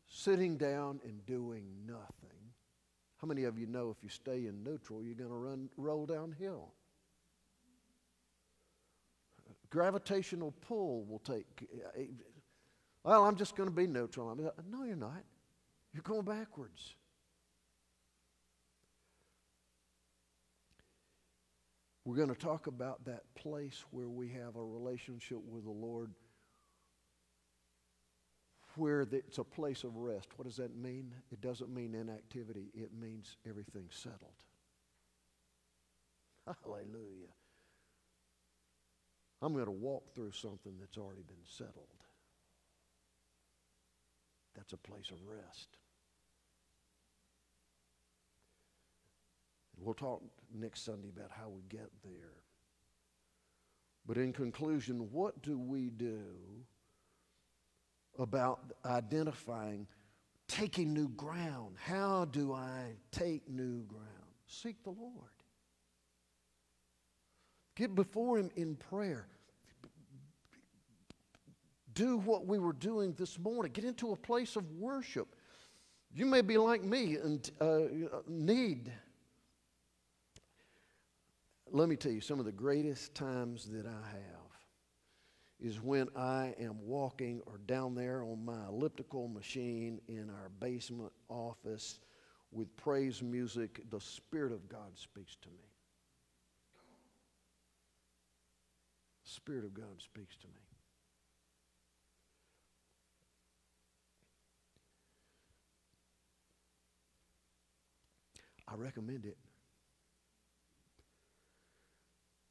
sitting 0.06 0.56
down 0.56 1.00
and 1.04 1.26
doing 1.26 1.64
nothing. 1.84 2.38
How 3.16 3.26
many 3.26 3.42
of 3.42 3.58
you 3.58 3.66
know 3.66 3.90
if 3.90 4.04
you 4.04 4.10
stay 4.10 4.46
in 4.46 4.62
neutral, 4.62 5.02
you're 5.02 5.16
going 5.16 5.30
to 5.30 5.34
run, 5.34 5.68
roll 5.76 6.06
downhill? 6.06 6.68
Gravitational 9.68 10.52
pull 10.60 11.04
will 11.06 11.18
take. 11.18 11.68
Well, 13.04 13.24
I'm 13.24 13.36
just 13.36 13.54
going 13.54 13.68
to 13.68 13.74
be 13.74 13.86
neutral. 13.86 14.30
I'm, 14.30 14.40
no, 14.70 14.84
you're 14.84 14.96
not. 14.96 15.22
You're 15.92 16.02
going 16.02 16.24
backwards. 16.24 16.94
We're 22.06 22.16
going 22.16 22.28
to 22.28 22.34
talk 22.34 22.66
about 22.66 23.04
that 23.04 23.22
place 23.34 23.84
where 23.90 24.08
we 24.08 24.28
have 24.30 24.56
a 24.56 24.64
relationship 24.64 25.38
with 25.46 25.64
the 25.64 25.70
Lord 25.70 26.12
where 28.76 29.02
it's 29.02 29.38
a 29.38 29.44
place 29.44 29.84
of 29.84 29.96
rest. 29.96 30.28
What 30.36 30.46
does 30.46 30.56
that 30.56 30.76
mean? 30.76 31.14
It 31.30 31.40
doesn't 31.40 31.72
mean 31.72 31.94
inactivity, 31.94 32.70
it 32.74 32.90
means 32.98 33.36
everything's 33.48 33.94
settled. 33.94 34.34
Hallelujah. 36.64 37.32
I'm 39.40 39.52
going 39.52 39.66
to 39.66 39.70
walk 39.70 40.14
through 40.14 40.32
something 40.32 40.72
that's 40.80 40.98
already 40.98 41.22
been 41.22 41.44
settled. 41.44 42.03
That's 44.54 44.72
a 44.72 44.76
place 44.76 45.10
of 45.10 45.18
rest. 45.26 45.68
We'll 49.76 49.94
talk 49.94 50.22
next 50.54 50.84
Sunday 50.84 51.08
about 51.14 51.30
how 51.30 51.48
we 51.48 51.62
get 51.68 51.90
there. 52.02 52.32
But 54.06 54.16
in 54.18 54.32
conclusion, 54.32 55.08
what 55.10 55.42
do 55.42 55.58
we 55.58 55.90
do 55.90 56.20
about 58.18 58.60
identifying 58.84 59.86
taking 60.46 60.92
new 60.92 61.08
ground? 61.08 61.76
How 61.82 62.26
do 62.26 62.52
I 62.52 62.96
take 63.10 63.48
new 63.48 63.84
ground? 63.84 64.04
Seek 64.46 64.82
the 64.84 64.90
Lord. 64.90 65.30
Get 67.76 67.94
before 67.94 68.38
Him 68.38 68.50
in 68.56 68.76
prayer. 68.76 69.26
Do 71.94 72.18
what 72.18 72.46
we 72.46 72.58
were 72.58 72.72
doing 72.72 73.14
this 73.14 73.38
morning. 73.38 73.72
Get 73.72 73.84
into 73.84 74.12
a 74.12 74.16
place 74.16 74.56
of 74.56 74.70
worship. 74.72 75.36
You 76.12 76.26
may 76.26 76.42
be 76.42 76.58
like 76.58 76.82
me 76.82 77.16
and 77.16 77.50
uh, 77.60 77.80
need 78.28 78.92
let 81.74 81.88
me 81.88 81.96
tell 81.96 82.12
you, 82.12 82.20
some 82.20 82.38
of 82.38 82.44
the 82.44 82.52
greatest 82.52 83.16
times 83.16 83.64
that 83.66 83.84
I 83.84 84.06
have 84.12 84.44
is 85.58 85.80
when 85.80 86.08
I 86.16 86.54
am 86.60 86.76
walking 86.80 87.40
or 87.46 87.58
down 87.66 87.96
there 87.96 88.22
on 88.22 88.44
my 88.44 88.66
elliptical 88.68 89.26
machine 89.26 90.00
in 90.06 90.30
our 90.30 90.50
basement 90.60 91.12
office 91.28 91.98
with 92.52 92.74
praise 92.76 93.22
music, 93.22 93.82
the 93.90 94.00
Spirit 94.00 94.52
of 94.52 94.68
God 94.68 94.96
speaks 94.96 95.34
to 95.42 95.48
me. 95.48 95.66
The 99.24 99.30
Spirit 99.30 99.64
of 99.64 99.74
God 99.74 100.00
speaks 100.00 100.36
to 100.36 100.46
me. 100.46 100.63
I 108.68 108.74
recommend 108.76 109.26
it 109.26 109.36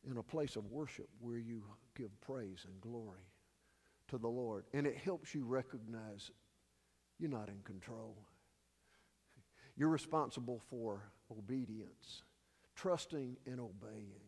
in 0.09 0.17
a 0.17 0.23
place 0.23 0.55
of 0.55 0.65
worship 0.71 1.07
where 1.19 1.37
you 1.37 1.63
give 1.95 2.09
praise 2.21 2.65
and 2.67 2.81
glory 2.81 3.25
to 4.09 4.17
the 4.17 4.27
Lord. 4.27 4.65
And 4.73 4.85
it 4.85 4.97
helps 4.97 5.33
you 5.33 5.45
recognize 5.45 6.29
you're 7.19 7.29
not 7.29 7.49
in 7.49 7.61
control. 7.63 8.17
You're 9.75 9.89
responsible 9.89 10.61
for 10.69 11.11
obedience, 11.31 12.23
trusting 12.75 13.37
and 13.45 13.59
obeying. 13.59 14.21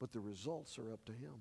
But 0.00 0.12
the 0.12 0.20
results 0.20 0.78
are 0.78 0.92
up 0.92 1.04
to 1.06 1.12
Him. 1.12 1.34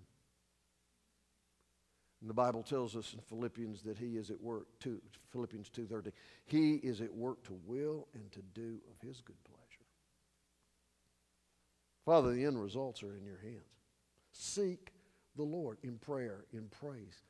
And 2.21 2.29
the 2.29 2.33
Bible 2.33 2.63
tells 2.63 2.95
us 2.95 3.13
in 3.13 3.19
Philippians 3.19 3.81
that 3.83 3.97
He 3.97 4.17
is 4.17 4.29
at 4.29 4.41
work, 4.41 4.67
two, 4.79 5.01
Philippians 5.31 5.69
2.30, 5.69 6.11
He 6.45 6.75
is 6.75 7.01
at 7.01 7.13
work 7.13 7.43
to 7.43 7.57
will 7.65 8.07
and 8.13 8.31
to 8.31 8.41
do 8.53 8.79
of 8.89 9.07
His 9.07 9.21
good 9.21 9.41
pleasure. 9.43 9.85
Father, 12.05 12.33
the 12.33 12.45
end 12.45 12.61
results 12.61 13.01
are 13.01 13.15
in 13.15 13.25
your 13.25 13.39
hands. 13.39 13.63
Seek 14.31 14.91
the 15.35 15.43
Lord 15.43 15.77
in 15.83 15.97
prayer, 15.97 16.45
in 16.53 16.67
praise, 16.79 17.23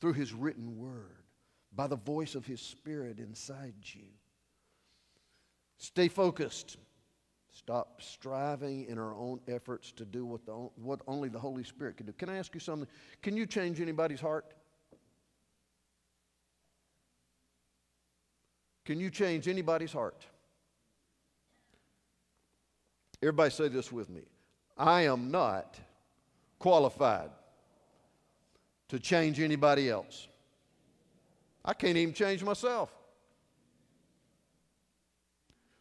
through 0.00 0.14
his 0.14 0.32
written 0.32 0.78
word, 0.78 1.22
by 1.74 1.86
the 1.86 1.96
voice 1.96 2.34
of 2.34 2.46
his 2.46 2.60
spirit 2.60 3.18
inside 3.18 3.74
you. 3.82 4.06
Stay 5.78 6.08
focused. 6.08 6.76
Stop 7.56 8.02
striving 8.02 8.84
in 8.86 8.98
our 8.98 9.14
own 9.14 9.38
efforts 9.46 9.92
to 9.92 10.04
do 10.04 10.26
what, 10.26 10.44
the, 10.44 10.52
what 10.52 11.00
only 11.06 11.28
the 11.28 11.38
Holy 11.38 11.62
Spirit 11.62 11.96
can 11.96 12.06
do. 12.06 12.12
Can 12.12 12.28
I 12.28 12.36
ask 12.36 12.52
you 12.52 12.58
something? 12.58 12.88
Can 13.22 13.36
you 13.36 13.46
change 13.46 13.80
anybody's 13.80 14.20
heart? 14.20 14.52
Can 18.84 18.98
you 18.98 19.08
change 19.08 19.46
anybody's 19.46 19.92
heart? 19.92 20.26
Everybody 23.22 23.50
say 23.50 23.68
this 23.68 23.92
with 23.92 24.10
me. 24.10 24.22
I 24.76 25.02
am 25.02 25.30
not 25.30 25.78
qualified 26.58 27.30
to 28.88 28.98
change 28.98 29.38
anybody 29.38 29.88
else. 29.88 30.26
I 31.64 31.72
can't 31.72 31.96
even 31.96 32.14
change 32.14 32.42
myself. 32.42 32.92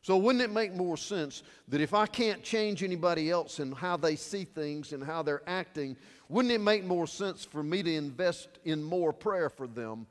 So, 0.04 0.18
wouldn't 0.18 0.44
it 0.44 0.52
make 0.52 0.74
more 0.74 0.98
sense 0.98 1.44
that 1.70 1.80
if 1.80 1.94
I 1.94 2.06
can't 2.06 2.44
change 2.44 2.84
anybody 2.84 3.32
else 3.32 3.60
and 3.60 3.74
how 3.74 3.96
they 3.96 4.18
see 4.18 4.44
things 4.44 4.92
and 4.92 5.02
how 5.02 5.24
they're 5.24 5.42
acting, 5.48 5.96
wouldn't 6.28 6.54
it 6.54 6.60
make 6.60 6.84
more 6.84 7.08
sense 7.08 7.46
for 7.46 7.64
me 7.64 7.82
to 7.84 7.96
invest 7.96 8.50
in 8.66 8.84
more 8.84 9.14
prayer 9.14 9.50
for 9.50 9.66
them 9.66 10.06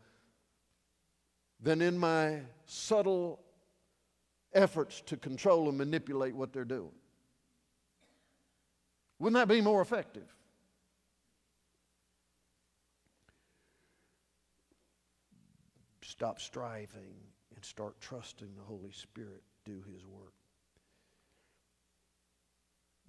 than 1.60 1.82
in 1.82 1.98
my 1.98 2.40
subtle 2.64 3.38
efforts 4.54 5.02
to 5.02 5.18
control 5.18 5.68
and 5.68 5.76
manipulate 5.76 6.34
what 6.34 6.54
they're 6.54 6.64
doing? 6.64 6.92
Wouldn't 9.18 9.34
that 9.34 9.52
be 9.52 9.60
more 9.60 9.82
effective? 9.82 10.34
Stop 16.00 16.40
striving 16.40 17.14
and 17.54 17.62
start 17.62 18.00
trusting 18.00 18.48
the 18.56 18.64
Holy 18.64 18.90
Spirit 18.92 19.42
do 19.64 19.82
His 19.92 20.06
work. 20.06 20.32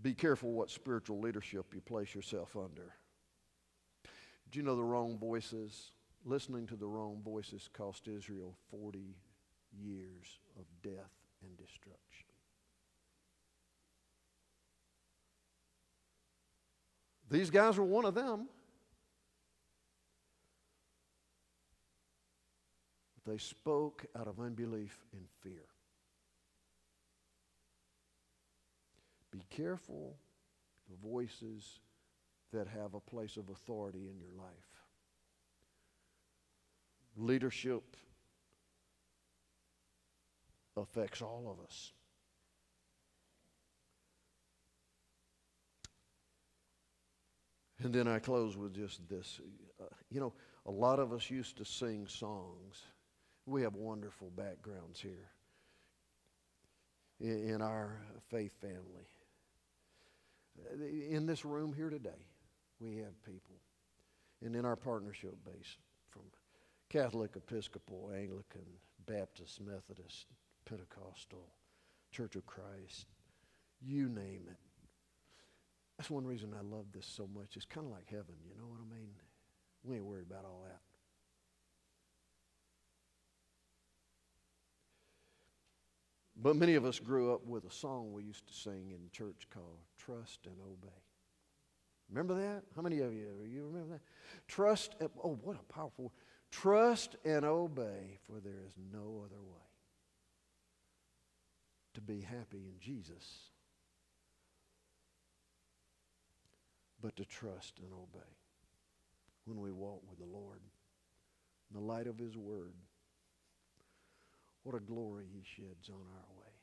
Be 0.01 0.13
careful 0.13 0.51
what 0.51 0.69
spiritual 0.69 1.19
leadership 1.19 1.73
you 1.73 1.81
place 1.81 2.13
yourself 2.13 2.57
under. 2.57 2.93
Do 4.51 4.59
you 4.59 4.63
know 4.63 4.75
the 4.75 4.83
wrong 4.83 5.17
voices? 5.17 5.91
Listening 6.25 6.67
to 6.67 6.75
the 6.75 6.87
wrong 6.87 7.21
voices 7.23 7.69
cost 7.73 8.07
Israel 8.07 8.55
40 8.69 9.15
years 9.71 10.39
of 10.57 10.65
death 10.83 11.11
and 11.41 11.57
destruction. 11.57 12.27
These 17.29 17.49
guys 17.49 17.77
were 17.77 17.85
one 17.85 18.05
of 18.05 18.13
them. 18.13 18.47
They 23.25 23.37
spoke 23.37 24.05
out 24.19 24.27
of 24.27 24.39
unbelief 24.39 24.99
and 25.13 25.25
fear. 25.41 25.72
Be 29.33 29.43
careful 29.49 30.15
the 30.87 30.95
voices 31.07 31.79
that 32.51 32.67
have 32.67 32.93
a 32.93 32.99
place 32.99 33.35
of 33.35 33.49
authority 33.49 34.07
in 34.11 34.19
your 34.19 34.31
life. 34.37 34.69
Leadership 37.17 37.97
affects 40.77 41.23
all 41.23 41.49
of 41.51 41.65
us. 41.65 41.91
And 47.83 47.93
then 47.93 48.07
I 48.07 48.19
close 48.19 48.55
with 48.55 48.75
just 48.75 49.07
this. 49.09 49.41
Uh, 49.81 49.85
you 50.11 50.19
know, 50.19 50.33
a 50.67 50.71
lot 50.71 50.99
of 50.99 51.11
us 51.11 51.29
used 51.31 51.57
to 51.57 51.65
sing 51.65 52.07
songs. 52.07 52.83
We 53.47 53.63
have 53.63 53.73
wonderful 53.73 54.29
backgrounds 54.29 55.01
here 55.01 55.31
in, 57.19 57.55
in 57.55 57.61
our 57.61 57.99
faith 58.29 58.53
family. 58.61 59.07
Uh, 60.59 60.83
in 60.83 61.25
this 61.25 61.45
room 61.45 61.73
here 61.73 61.89
today, 61.89 62.27
we 62.79 62.97
have 62.97 63.23
people. 63.23 63.55
And 64.43 64.55
in 64.55 64.65
our 64.65 64.75
partnership 64.75 65.35
base, 65.45 65.77
from 66.09 66.23
Catholic, 66.89 67.31
Episcopal, 67.35 68.11
Anglican, 68.15 68.65
Baptist, 69.05 69.61
Methodist, 69.61 70.27
Pentecostal, 70.65 71.47
Church 72.11 72.35
of 72.35 72.45
Christ, 72.45 73.07
you 73.81 74.09
name 74.09 74.43
it. 74.47 74.57
That's 75.97 76.09
one 76.09 76.25
reason 76.25 76.53
I 76.57 76.61
love 76.61 76.85
this 76.93 77.05
so 77.05 77.27
much. 77.33 77.55
It's 77.55 77.65
kind 77.65 77.87
of 77.87 77.93
like 77.93 78.09
heaven, 78.09 78.35
you 78.47 78.55
know 78.57 78.67
what 78.67 78.79
I 78.79 78.93
mean? 78.93 79.11
We 79.83 79.95
ain't 79.95 80.05
worried 80.05 80.27
about 80.29 80.45
all 80.45 80.63
that. 80.65 80.81
But 86.43 86.57
many 86.57 86.75
of 86.75 86.83
us 86.83 86.99
grew 86.99 87.33
up 87.33 87.45
with 87.45 87.63
a 87.63 87.71
song 87.71 88.11
we 88.11 88.23
used 88.23 88.45
to 88.47 88.53
sing 88.53 88.91
in 88.91 89.09
church 89.13 89.47
called 89.49 89.79
Trust 89.97 90.45
and 90.45 90.57
Obey. 90.61 90.89
Remember 92.09 92.33
that? 92.33 92.63
How 92.75 92.81
many 92.81 92.99
of 92.99 93.13
you 93.13 93.29
you 93.49 93.65
remember 93.65 93.93
that? 93.93 94.01
Trust 94.49 94.93
oh 95.23 95.39
what 95.41 95.55
a 95.55 95.73
powerful 95.73 96.11
trust 96.51 97.15
and 97.23 97.45
obey 97.45 98.19
for 98.23 98.41
there 98.41 98.61
is 98.67 98.73
no 98.91 99.23
other 99.25 99.41
way 99.41 99.63
to 101.93 102.01
be 102.01 102.19
happy 102.19 102.67
in 102.67 102.77
Jesus 102.79 103.49
but 107.01 107.15
to 107.15 107.23
trust 107.23 107.79
and 107.79 107.93
obey 107.93 108.19
when 109.45 109.61
we 109.61 109.71
walk 109.71 110.01
with 110.09 110.19
the 110.19 110.25
Lord 110.25 110.59
in 111.73 111.79
the 111.79 111.85
light 111.85 112.05
of 112.05 112.19
his 112.19 112.37
word 112.37 112.73
what 114.63 114.75
a 114.75 114.79
glory 114.79 115.25
he 115.31 115.43
sheds 115.43 115.89
on 115.89 115.95
our 115.95 116.39
way. 116.39 116.55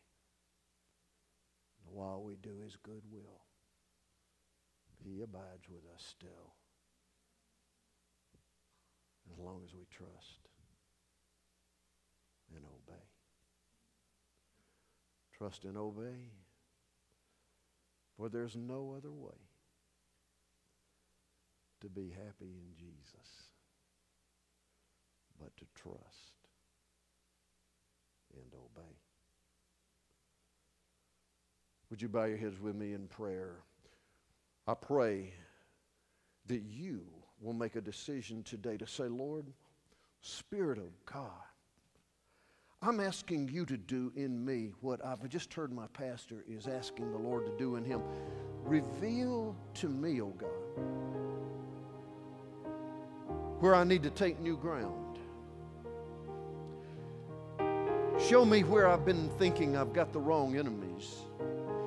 And 1.86 1.94
while 1.94 2.22
we 2.22 2.36
do 2.36 2.50
his 2.64 2.76
good 2.82 3.02
will, 3.10 3.42
he 5.04 5.22
abides 5.22 5.68
with 5.68 5.84
us 5.94 6.02
still. 6.02 6.54
As 9.32 9.38
long 9.38 9.60
as 9.64 9.74
we 9.74 9.86
trust 9.90 10.48
and 12.54 12.64
obey. 12.64 13.02
Trust 15.36 15.64
and 15.64 15.76
obey, 15.76 16.32
for 18.16 18.28
there's 18.28 18.56
no 18.56 18.94
other 18.96 19.12
way 19.12 19.48
to 21.80 21.88
be 21.88 22.10
happy 22.10 22.58
in 22.60 22.74
Jesus 22.76 23.48
but 25.40 25.56
to 25.56 25.64
trust 25.74 26.29
and 28.42 28.52
obey. 28.54 28.88
Would 31.90 32.00
you 32.00 32.08
bow 32.08 32.24
your 32.24 32.38
heads 32.38 32.60
with 32.60 32.76
me 32.76 32.94
in 32.94 33.08
prayer? 33.08 33.56
I 34.66 34.74
pray 34.74 35.32
that 36.46 36.62
you 36.62 37.02
will 37.40 37.52
make 37.52 37.76
a 37.76 37.80
decision 37.80 38.42
today 38.42 38.76
to 38.76 38.86
say, 38.86 39.04
Lord, 39.04 39.46
Spirit 40.20 40.78
of 40.78 41.04
God, 41.06 41.30
I'm 42.82 43.00
asking 43.00 43.48
you 43.48 43.66
to 43.66 43.76
do 43.76 44.12
in 44.16 44.44
me 44.44 44.72
what 44.80 45.04
I've 45.04 45.28
just 45.28 45.52
heard 45.52 45.72
my 45.72 45.86
pastor 45.88 46.44
is 46.48 46.66
asking 46.66 47.10
the 47.10 47.18
Lord 47.18 47.44
to 47.46 47.52
do 47.58 47.76
in 47.76 47.84
him. 47.84 48.02
Reveal 48.62 49.56
to 49.74 49.88
me, 49.88 50.20
oh 50.22 50.34
God, 50.38 50.48
where 53.58 53.74
I 53.74 53.84
need 53.84 54.02
to 54.04 54.10
take 54.10 54.40
new 54.40 54.56
ground. 54.56 55.09
Show 58.30 58.44
me 58.44 58.62
where 58.62 58.86
I've 58.86 59.04
been 59.04 59.28
thinking 59.40 59.76
I've 59.76 59.92
got 59.92 60.12
the 60.12 60.20
wrong 60.20 60.56
enemies. 60.56 61.16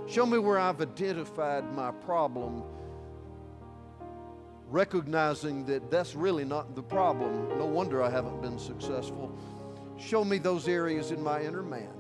Show 0.10 0.26
me 0.26 0.40
where 0.40 0.60
I've 0.60 0.82
identified 0.82 1.64
my 1.74 1.92
problem, 1.92 2.64
recognizing 4.68 5.66
that 5.68 5.90
that's 5.90 6.16
really 6.16 6.44
not 6.44 6.76
the 6.76 6.84
problem. 6.84 7.48
No 7.58 7.66
wonder 7.66 8.04
I 8.04 8.10
haven't 8.10 8.42
been 8.42 8.60
successful. 8.60 9.34
Show 9.98 10.26
me 10.26 10.38
those 10.38 10.68
areas 10.68 11.12
in 11.12 11.24
my 11.24 11.42
inner 11.42 11.64
man 11.64 11.94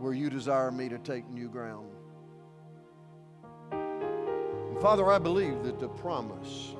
where 0.00 0.12
you 0.12 0.28
desire 0.28 0.70
me 0.70 0.90
to 0.90 0.98
take 0.98 1.26
new 1.30 1.48
ground. 1.48 1.88
And 3.72 4.78
Father, 4.82 5.10
I 5.10 5.18
believe 5.18 5.62
that 5.62 5.80
the 5.80 5.88
promise 5.88 6.74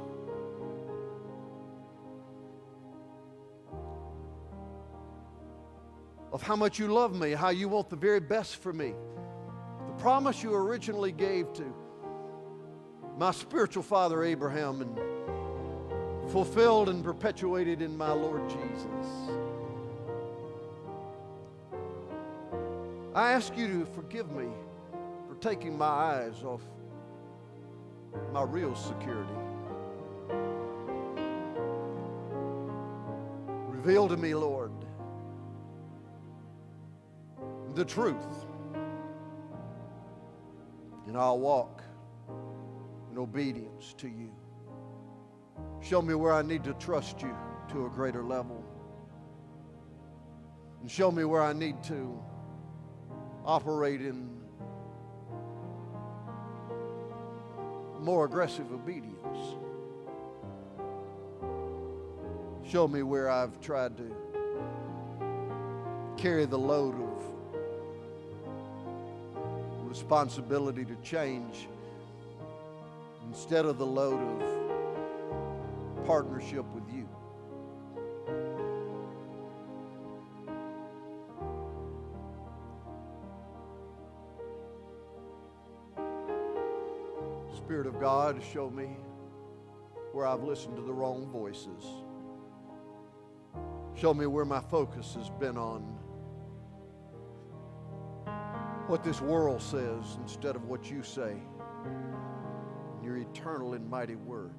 of 6.34 6.42
how 6.42 6.56
much 6.56 6.80
you 6.80 6.88
love 6.88 7.14
me, 7.14 7.30
how 7.30 7.50
you 7.50 7.68
want 7.68 7.88
the 7.88 7.94
very 7.94 8.18
best 8.18 8.56
for 8.56 8.72
me. 8.72 8.92
The 9.86 10.02
promise 10.02 10.42
you 10.42 10.52
originally 10.52 11.12
gave 11.12 11.52
to 11.52 11.72
my 13.16 13.30
spiritual 13.30 13.84
father 13.84 14.24
Abraham 14.24 14.80
and 14.80 16.30
fulfilled 16.32 16.88
and 16.88 17.04
perpetuated 17.04 17.80
in 17.80 17.96
my 17.96 18.10
Lord 18.10 18.48
Jesus. 18.48 19.30
I 23.14 23.30
ask 23.30 23.56
you 23.56 23.68
to 23.68 23.86
forgive 23.92 24.32
me 24.32 24.48
for 25.28 25.36
taking 25.36 25.78
my 25.78 25.86
eyes 25.86 26.42
off 26.42 26.62
my 28.32 28.42
real 28.42 28.74
security. 28.74 29.30
Reveal 33.68 34.08
to 34.08 34.16
me, 34.16 34.34
Lord, 34.34 34.72
the 37.74 37.84
truth. 37.84 38.46
And 41.06 41.16
I'll 41.16 41.38
walk 41.38 41.82
in 43.10 43.18
obedience 43.18 43.94
to 43.98 44.08
you. 44.08 44.32
Show 45.80 46.02
me 46.02 46.14
where 46.14 46.32
I 46.32 46.42
need 46.42 46.64
to 46.64 46.74
trust 46.74 47.20
you 47.22 47.34
to 47.70 47.86
a 47.86 47.90
greater 47.90 48.22
level. 48.22 48.64
And 50.80 50.90
show 50.90 51.10
me 51.10 51.24
where 51.24 51.42
I 51.42 51.52
need 51.52 51.82
to 51.84 52.18
operate 53.44 54.00
in 54.00 54.30
more 58.00 58.24
aggressive 58.24 58.70
obedience. 58.72 59.56
Show 62.66 62.88
me 62.88 63.02
where 63.02 63.30
I've 63.30 63.60
tried 63.60 63.96
to 63.98 64.14
carry 66.16 66.44
the 66.46 66.58
load 66.58 66.94
of 66.94 67.13
responsibility 69.94 70.84
to 70.84 70.96
change 71.04 71.68
instead 73.28 73.64
of 73.64 73.78
the 73.78 73.86
load 73.86 74.20
of 74.20 76.04
partnership 76.04 76.64
with 76.74 76.82
you. 76.92 77.08
Spirit 87.56 87.86
of 87.86 88.00
God, 88.00 88.42
show 88.52 88.68
me 88.70 88.96
where 90.10 90.26
I've 90.26 90.42
listened 90.42 90.74
to 90.74 90.82
the 90.82 90.92
wrong 90.92 91.28
voices. 91.30 91.84
Show 93.94 94.12
me 94.12 94.26
where 94.26 94.44
my 94.44 94.60
focus 94.60 95.14
has 95.14 95.30
been 95.30 95.56
on 95.56 96.00
what 98.86 99.02
this 99.02 99.20
world 99.22 99.62
says 99.62 100.18
instead 100.20 100.56
of 100.56 100.64
what 100.66 100.90
you 100.90 101.02
say 101.02 101.36
in 103.00 103.02
your 103.02 103.16
eternal 103.16 103.72
and 103.72 103.88
mighty 103.88 104.16
word. 104.16 104.52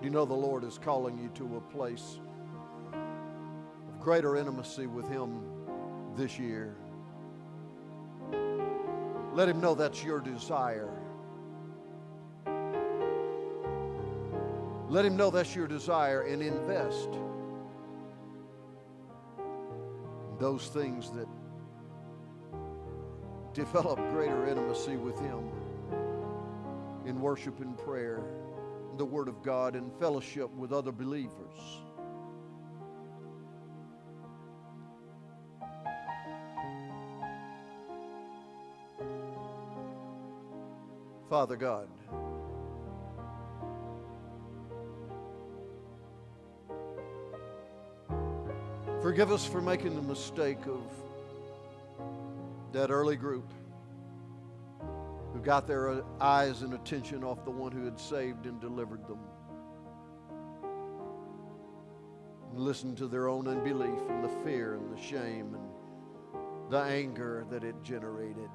Do 0.00 0.06
you 0.06 0.10
know 0.10 0.26
the 0.26 0.34
Lord 0.34 0.64
is 0.64 0.78
calling 0.78 1.18
you 1.18 1.30
to 1.34 1.56
a 1.56 1.60
place 1.60 2.18
of 2.92 4.00
greater 4.00 4.36
intimacy 4.36 4.86
with 4.86 5.08
Him 5.08 5.42
this 6.14 6.38
year? 6.38 6.76
Let 9.32 9.48
Him 9.48 9.62
know 9.62 9.74
that's 9.74 10.04
your 10.04 10.20
desire. 10.20 10.99
Let 14.90 15.04
him 15.04 15.16
know 15.16 15.30
that's 15.30 15.54
your 15.54 15.68
desire 15.68 16.22
and 16.22 16.42
invest 16.42 17.10
in 17.12 17.30
those 20.40 20.66
things 20.66 21.12
that 21.12 21.28
develop 23.54 23.98
greater 24.10 24.48
intimacy 24.48 24.96
with 24.96 25.16
him. 25.20 25.48
in 27.06 27.20
worship 27.20 27.60
and 27.60 27.78
prayer, 27.78 28.20
the 28.98 29.04
Word 29.04 29.28
of 29.28 29.44
God, 29.44 29.76
and 29.76 29.92
fellowship 30.00 30.50
with 30.56 30.72
other 30.72 30.90
believers. 30.90 31.30
Father 41.28 41.54
God, 41.54 41.88
forgive 49.10 49.32
us 49.32 49.44
for 49.44 49.60
making 49.60 49.96
the 49.96 50.02
mistake 50.02 50.66
of 50.68 50.84
that 52.70 52.92
early 52.92 53.16
group 53.16 53.50
who 55.32 55.40
got 55.40 55.66
their 55.66 55.90
uh, 55.90 56.02
eyes 56.20 56.62
and 56.62 56.74
attention 56.74 57.24
off 57.24 57.44
the 57.44 57.50
one 57.50 57.72
who 57.72 57.84
had 57.84 57.98
saved 57.98 58.46
and 58.46 58.60
delivered 58.60 59.04
them. 59.08 59.18
And 62.52 62.60
listened 62.60 62.98
to 62.98 63.08
their 63.08 63.28
own 63.28 63.48
unbelief 63.48 63.98
and 64.10 64.22
the 64.22 64.28
fear 64.44 64.76
and 64.76 64.96
the 64.96 65.02
shame 65.02 65.56
and 65.56 66.70
the 66.70 66.78
anger 66.78 67.44
that 67.50 67.64
it 67.64 67.74
generated. 67.82 68.50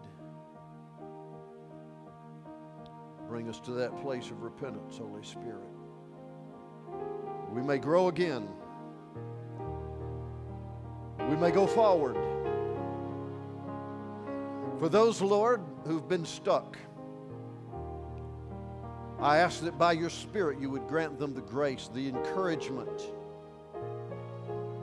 Bring 3.28 3.50
us 3.50 3.60
to 3.60 3.72
that 3.72 3.94
place 4.02 4.32
of 4.32 4.42
repentance, 4.42 5.00
Holy 5.00 5.26
Spirit. 5.26 5.68
We 7.52 7.62
may 7.62 7.78
grow 7.78 8.08
again. 8.08 8.48
We 11.36 11.42
may 11.42 11.52
go 11.52 11.68
forward. 11.68 12.16
For 14.80 14.88
those, 14.88 15.22
Lord, 15.22 15.62
who've 15.86 16.08
been 16.08 16.24
stuck, 16.24 16.78
I 19.20 19.40
ask 19.40 19.62
that 19.64 19.78
by 19.78 19.92
your 19.92 20.10
Spirit 20.10 20.62
you 20.62 20.70
would 20.70 20.88
grant 20.88 21.20
them 21.20 21.34
the 21.34 21.42
grace, 21.42 21.90
the 21.94 22.08
encouragement, 22.08 23.12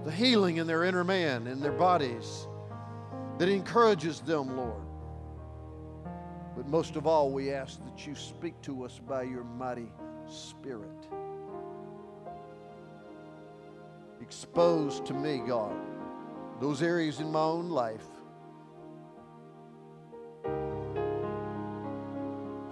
the 0.05 0.11
healing 0.11 0.59
in 0.59 0.67
their 0.67 0.85
inner 0.85 1.05
man, 1.05 1.47
in 1.47 1.59
their 1.59 1.73
bodies, 1.73 2.47
that 3.39 3.49
encourages 3.49 4.21
them, 4.21 4.55
Lord. 4.55 4.83
But 6.55 6.69
most 6.69 6.97
of 6.97 7.07
all, 7.07 7.31
we 7.31 7.51
ask 7.51 7.83
that 7.87 8.07
you 8.07 8.15
speak 8.15 8.61
to 8.61 8.85
us 8.85 9.01
by 9.09 9.23
your 9.23 9.45
mighty 9.45 9.91
Spirit. 10.29 11.09
Expose 14.21 15.01
to 15.01 15.15
me, 15.15 15.39
God, 15.47 15.75
those 16.63 16.81
areas 16.81 17.19
in 17.19 17.33
my 17.33 17.41
own 17.41 17.69
life 17.71 18.07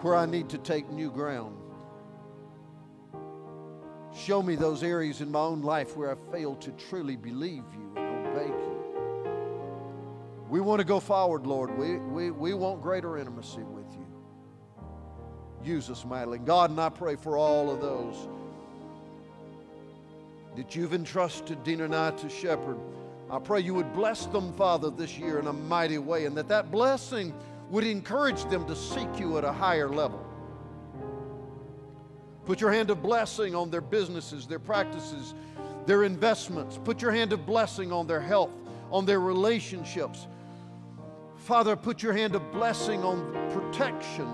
where 0.01 0.15
I 0.15 0.27
need 0.27 0.49
to 0.51 0.59
take 0.59 0.89
new 0.91 1.11
ground. 1.11 1.57
Show 4.17 4.45
me 4.45 4.55
those 4.55 4.85
areas 4.85 5.21
in 5.21 5.33
my 5.33 5.41
own 5.41 5.63
life 5.63 5.97
where 5.97 6.13
I 6.13 6.15
failed 6.31 6.61
to 6.61 6.71
truly 6.71 7.17
believe 7.17 7.65
you 7.73 7.93
and 7.97 8.29
obey 8.29 8.47
you. 8.47 8.79
We 10.49 10.61
want 10.61 10.79
to 10.79 10.87
go 10.87 11.01
forward, 11.01 11.45
Lord. 11.45 11.77
We, 11.77 11.97
we, 11.97 12.31
we 12.31 12.55
want 12.55 12.83
greater 12.83 13.19
intimacy 13.19 13.63
with 13.63 13.93
you. 13.93 14.07
Use 15.65 15.91
us 15.91 16.05
mightily. 16.05 16.39
God, 16.39 16.71
and 16.71 16.81
I 16.81 16.91
pray 16.91 17.17
for 17.17 17.37
all 17.37 17.69
of 17.69 17.81
those 17.81 18.29
that 20.55 20.77
you've 20.77 20.95
entrusted 20.95 21.65
Dean 21.65 21.81
and 21.81 21.93
I 21.93 22.13
to 22.13 22.29
shepherd. 22.29 22.79
I 23.31 23.39
pray 23.39 23.61
you 23.61 23.75
would 23.75 23.93
bless 23.93 24.27
them, 24.27 24.53
Father, 24.55 24.91
this 24.91 25.17
year 25.17 25.39
in 25.39 25.47
a 25.47 25.53
mighty 25.53 25.99
way, 25.99 26.25
and 26.25 26.37
that 26.37 26.49
that 26.49 26.71
blessing 26.71 27.33
would 27.71 27.85
encourage 27.85 28.45
them 28.47 28.67
to 28.67 28.75
seek 28.75 29.09
you 29.19 29.39
at 29.39 29.45
a 29.45 29.53
higher 29.53 29.89
level. 29.89 30.27
Put 32.45 32.61
your 32.61 32.73
hand 32.73 32.91
of 32.91 33.03
blessing 33.03 33.55
on 33.55 33.71
their 33.71 33.81
businesses, 33.81 34.47
their 34.47 34.59
practices, 34.59 35.35
their 35.87 36.03
investments. 36.03 36.81
Put 36.83 37.01
your 37.01 37.13
hand 37.13 37.33
of 37.33 37.47
blessing 37.47 37.93
on 37.93 38.09
their 38.09 38.21
health, 38.21 38.51
on 38.91 39.07
their 39.07 39.21
relationships. 39.21 40.27
Father, 41.37 41.77
put 41.77 42.03
your 42.03 42.13
hand 42.13 42.35
of 42.35 42.51
blessing 42.51 43.05
on 43.05 43.33
protection 43.53 44.27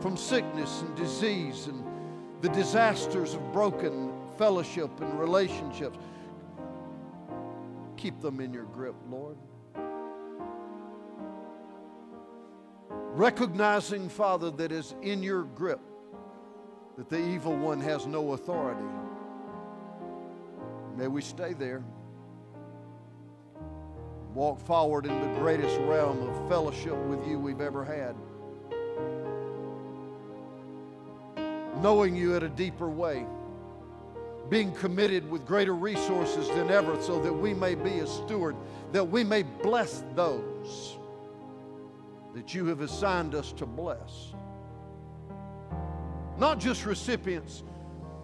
from 0.00 0.16
sickness 0.16 0.82
and 0.82 0.96
disease 0.96 1.68
and 1.68 1.84
the 2.40 2.48
disasters 2.48 3.34
of 3.34 3.52
broken 3.52 4.12
fellowship 4.36 4.90
and 5.00 5.20
relationships. 5.20 5.98
Keep 8.00 8.20
them 8.22 8.40
in 8.40 8.54
your 8.54 8.64
grip, 8.64 8.94
Lord. 9.10 9.36
Recognizing, 13.12 14.08
Father, 14.08 14.50
that 14.52 14.72
is 14.72 14.94
in 15.02 15.22
your 15.22 15.42
grip, 15.42 15.80
that 16.96 17.10
the 17.10 17.18
evil 17.18 17.54
one 17.54 17.78
has 17.78 18.06
no 18.06 18.32
authority. 18.32 18.88
May 20.96 21.08
we 21.08 21.20
stay 21.20 21.52
there. 21.52 21.84
Walk 24.32 24.60
forward 24.60 25.04
in 25.04 25.20
the 25.20 25.38
greatest 25.38 25.78
realm 25.80 26.26
of 26.26 26.48
fellowship 26.48 26.96
with 27.04 27.26
you 27.28 27.38
we've 27.38 27.60
ever 27.60 27.84
had. 27.84 28.16
Knowing 31.82 32.16
you 32.16 32.34
at 32.34 32.42
a 32.42 32.48
deeper 32.48 32.88
way. 32.88 33.26
Being 34.48 34.72
committed 34.72 35.30
with 35.30 35.46
greater 35.46 35.74
resources 35.74 36.48
than 36.48 36.70
ever 36.70 37.00
so 37.00 37.22
that 37.22 37.32
we 37.32 37.54
may 37.54 37.74
be 37.74 38.00
a 38.00 38.06
steward, 38.06 38.56
that 38.92 39.04
we 39.04 39.22
may 39.22 39.42
bless 39.42 40.02
those 40.14 40.96
that 42.34 42.54
you 42.54 42.66
have 42.66 42.80
assigned 42.80 43.34
us 43.34 43.52
to 43.52 43.66
bless. 43.66 44.32
Not 46.38 46.58
just 46.58 46.86
recipients, 46.86 47.62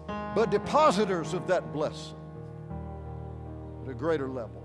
but 0.07 0.49
depositors 0.49 1.33
of 1.33 1.47
that 1.47 1.71
blessing 1.73 2.15
at 3.83 3.91
a 3.91 3.93
greater 3.93 4.27
level. 4.27 4.63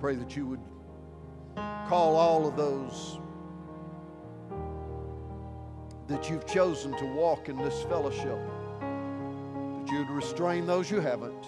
Pray 0.00 0.16
that 0.16 0.36
you 0.36 0.46
would 0.46 0.60
call 1.88 2.16
all 2.16 2.46
of 2.46 2.56
those 2.56 3.18
that 6.08 6.28
you've 6.28 6.46
chosen 6.46 6.96
to 6.98 7.04
walk 7.04 7.48
in 7.48 7.56
this 7.56 7.82
fellowship, 7.84 8.38
that 8.80 9.88
you'd 9.90 10.10
restrain 10.10 10.66
those 10.66 10.90
you 10.90 11.00
haven't 11.00 11.44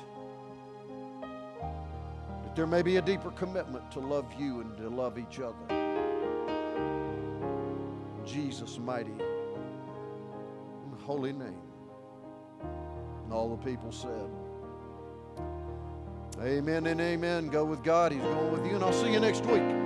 that 2.47 2.55
there 2.55 2.67
may 2.67 2.83
be 2.83 2.97
a 2.97 3.03
deeper 3.03 3.31
commitment 3.33 3.91
to 3.91 4.01
love 4.01 4.27
you 4.39 4.61
and 4.61 4.77
to 4.77 4.89
love 4.89 5.19
each 5.19 5.41
other. 5.41 5.57
Jesus' 8.25 8.79
mighty 8.79 9.11
and 9.11 11.01
holy 11.03 11.33
name. 11.33 11.61
And 13.25 13.33
all 13.33 13.57
the 13.57 13.65
people 13.65 13.91
said, 13.91 14.31
Amen 16.41 16.87
and 16.87 17.01
amen. 17.01 17.49
Go 17.49 17.65
with 17.65 17.83
God. 17.83 18.13
He's 18.13 18.21
going 18.21 18.53
with 18.53 18.67
you, 18.67 18.75
and 18.75 18.85
I'll 18.85 18.93
see 18.93 19.11
you 19.11 19.21
next 19.21 19.45
week. 19.47 19.86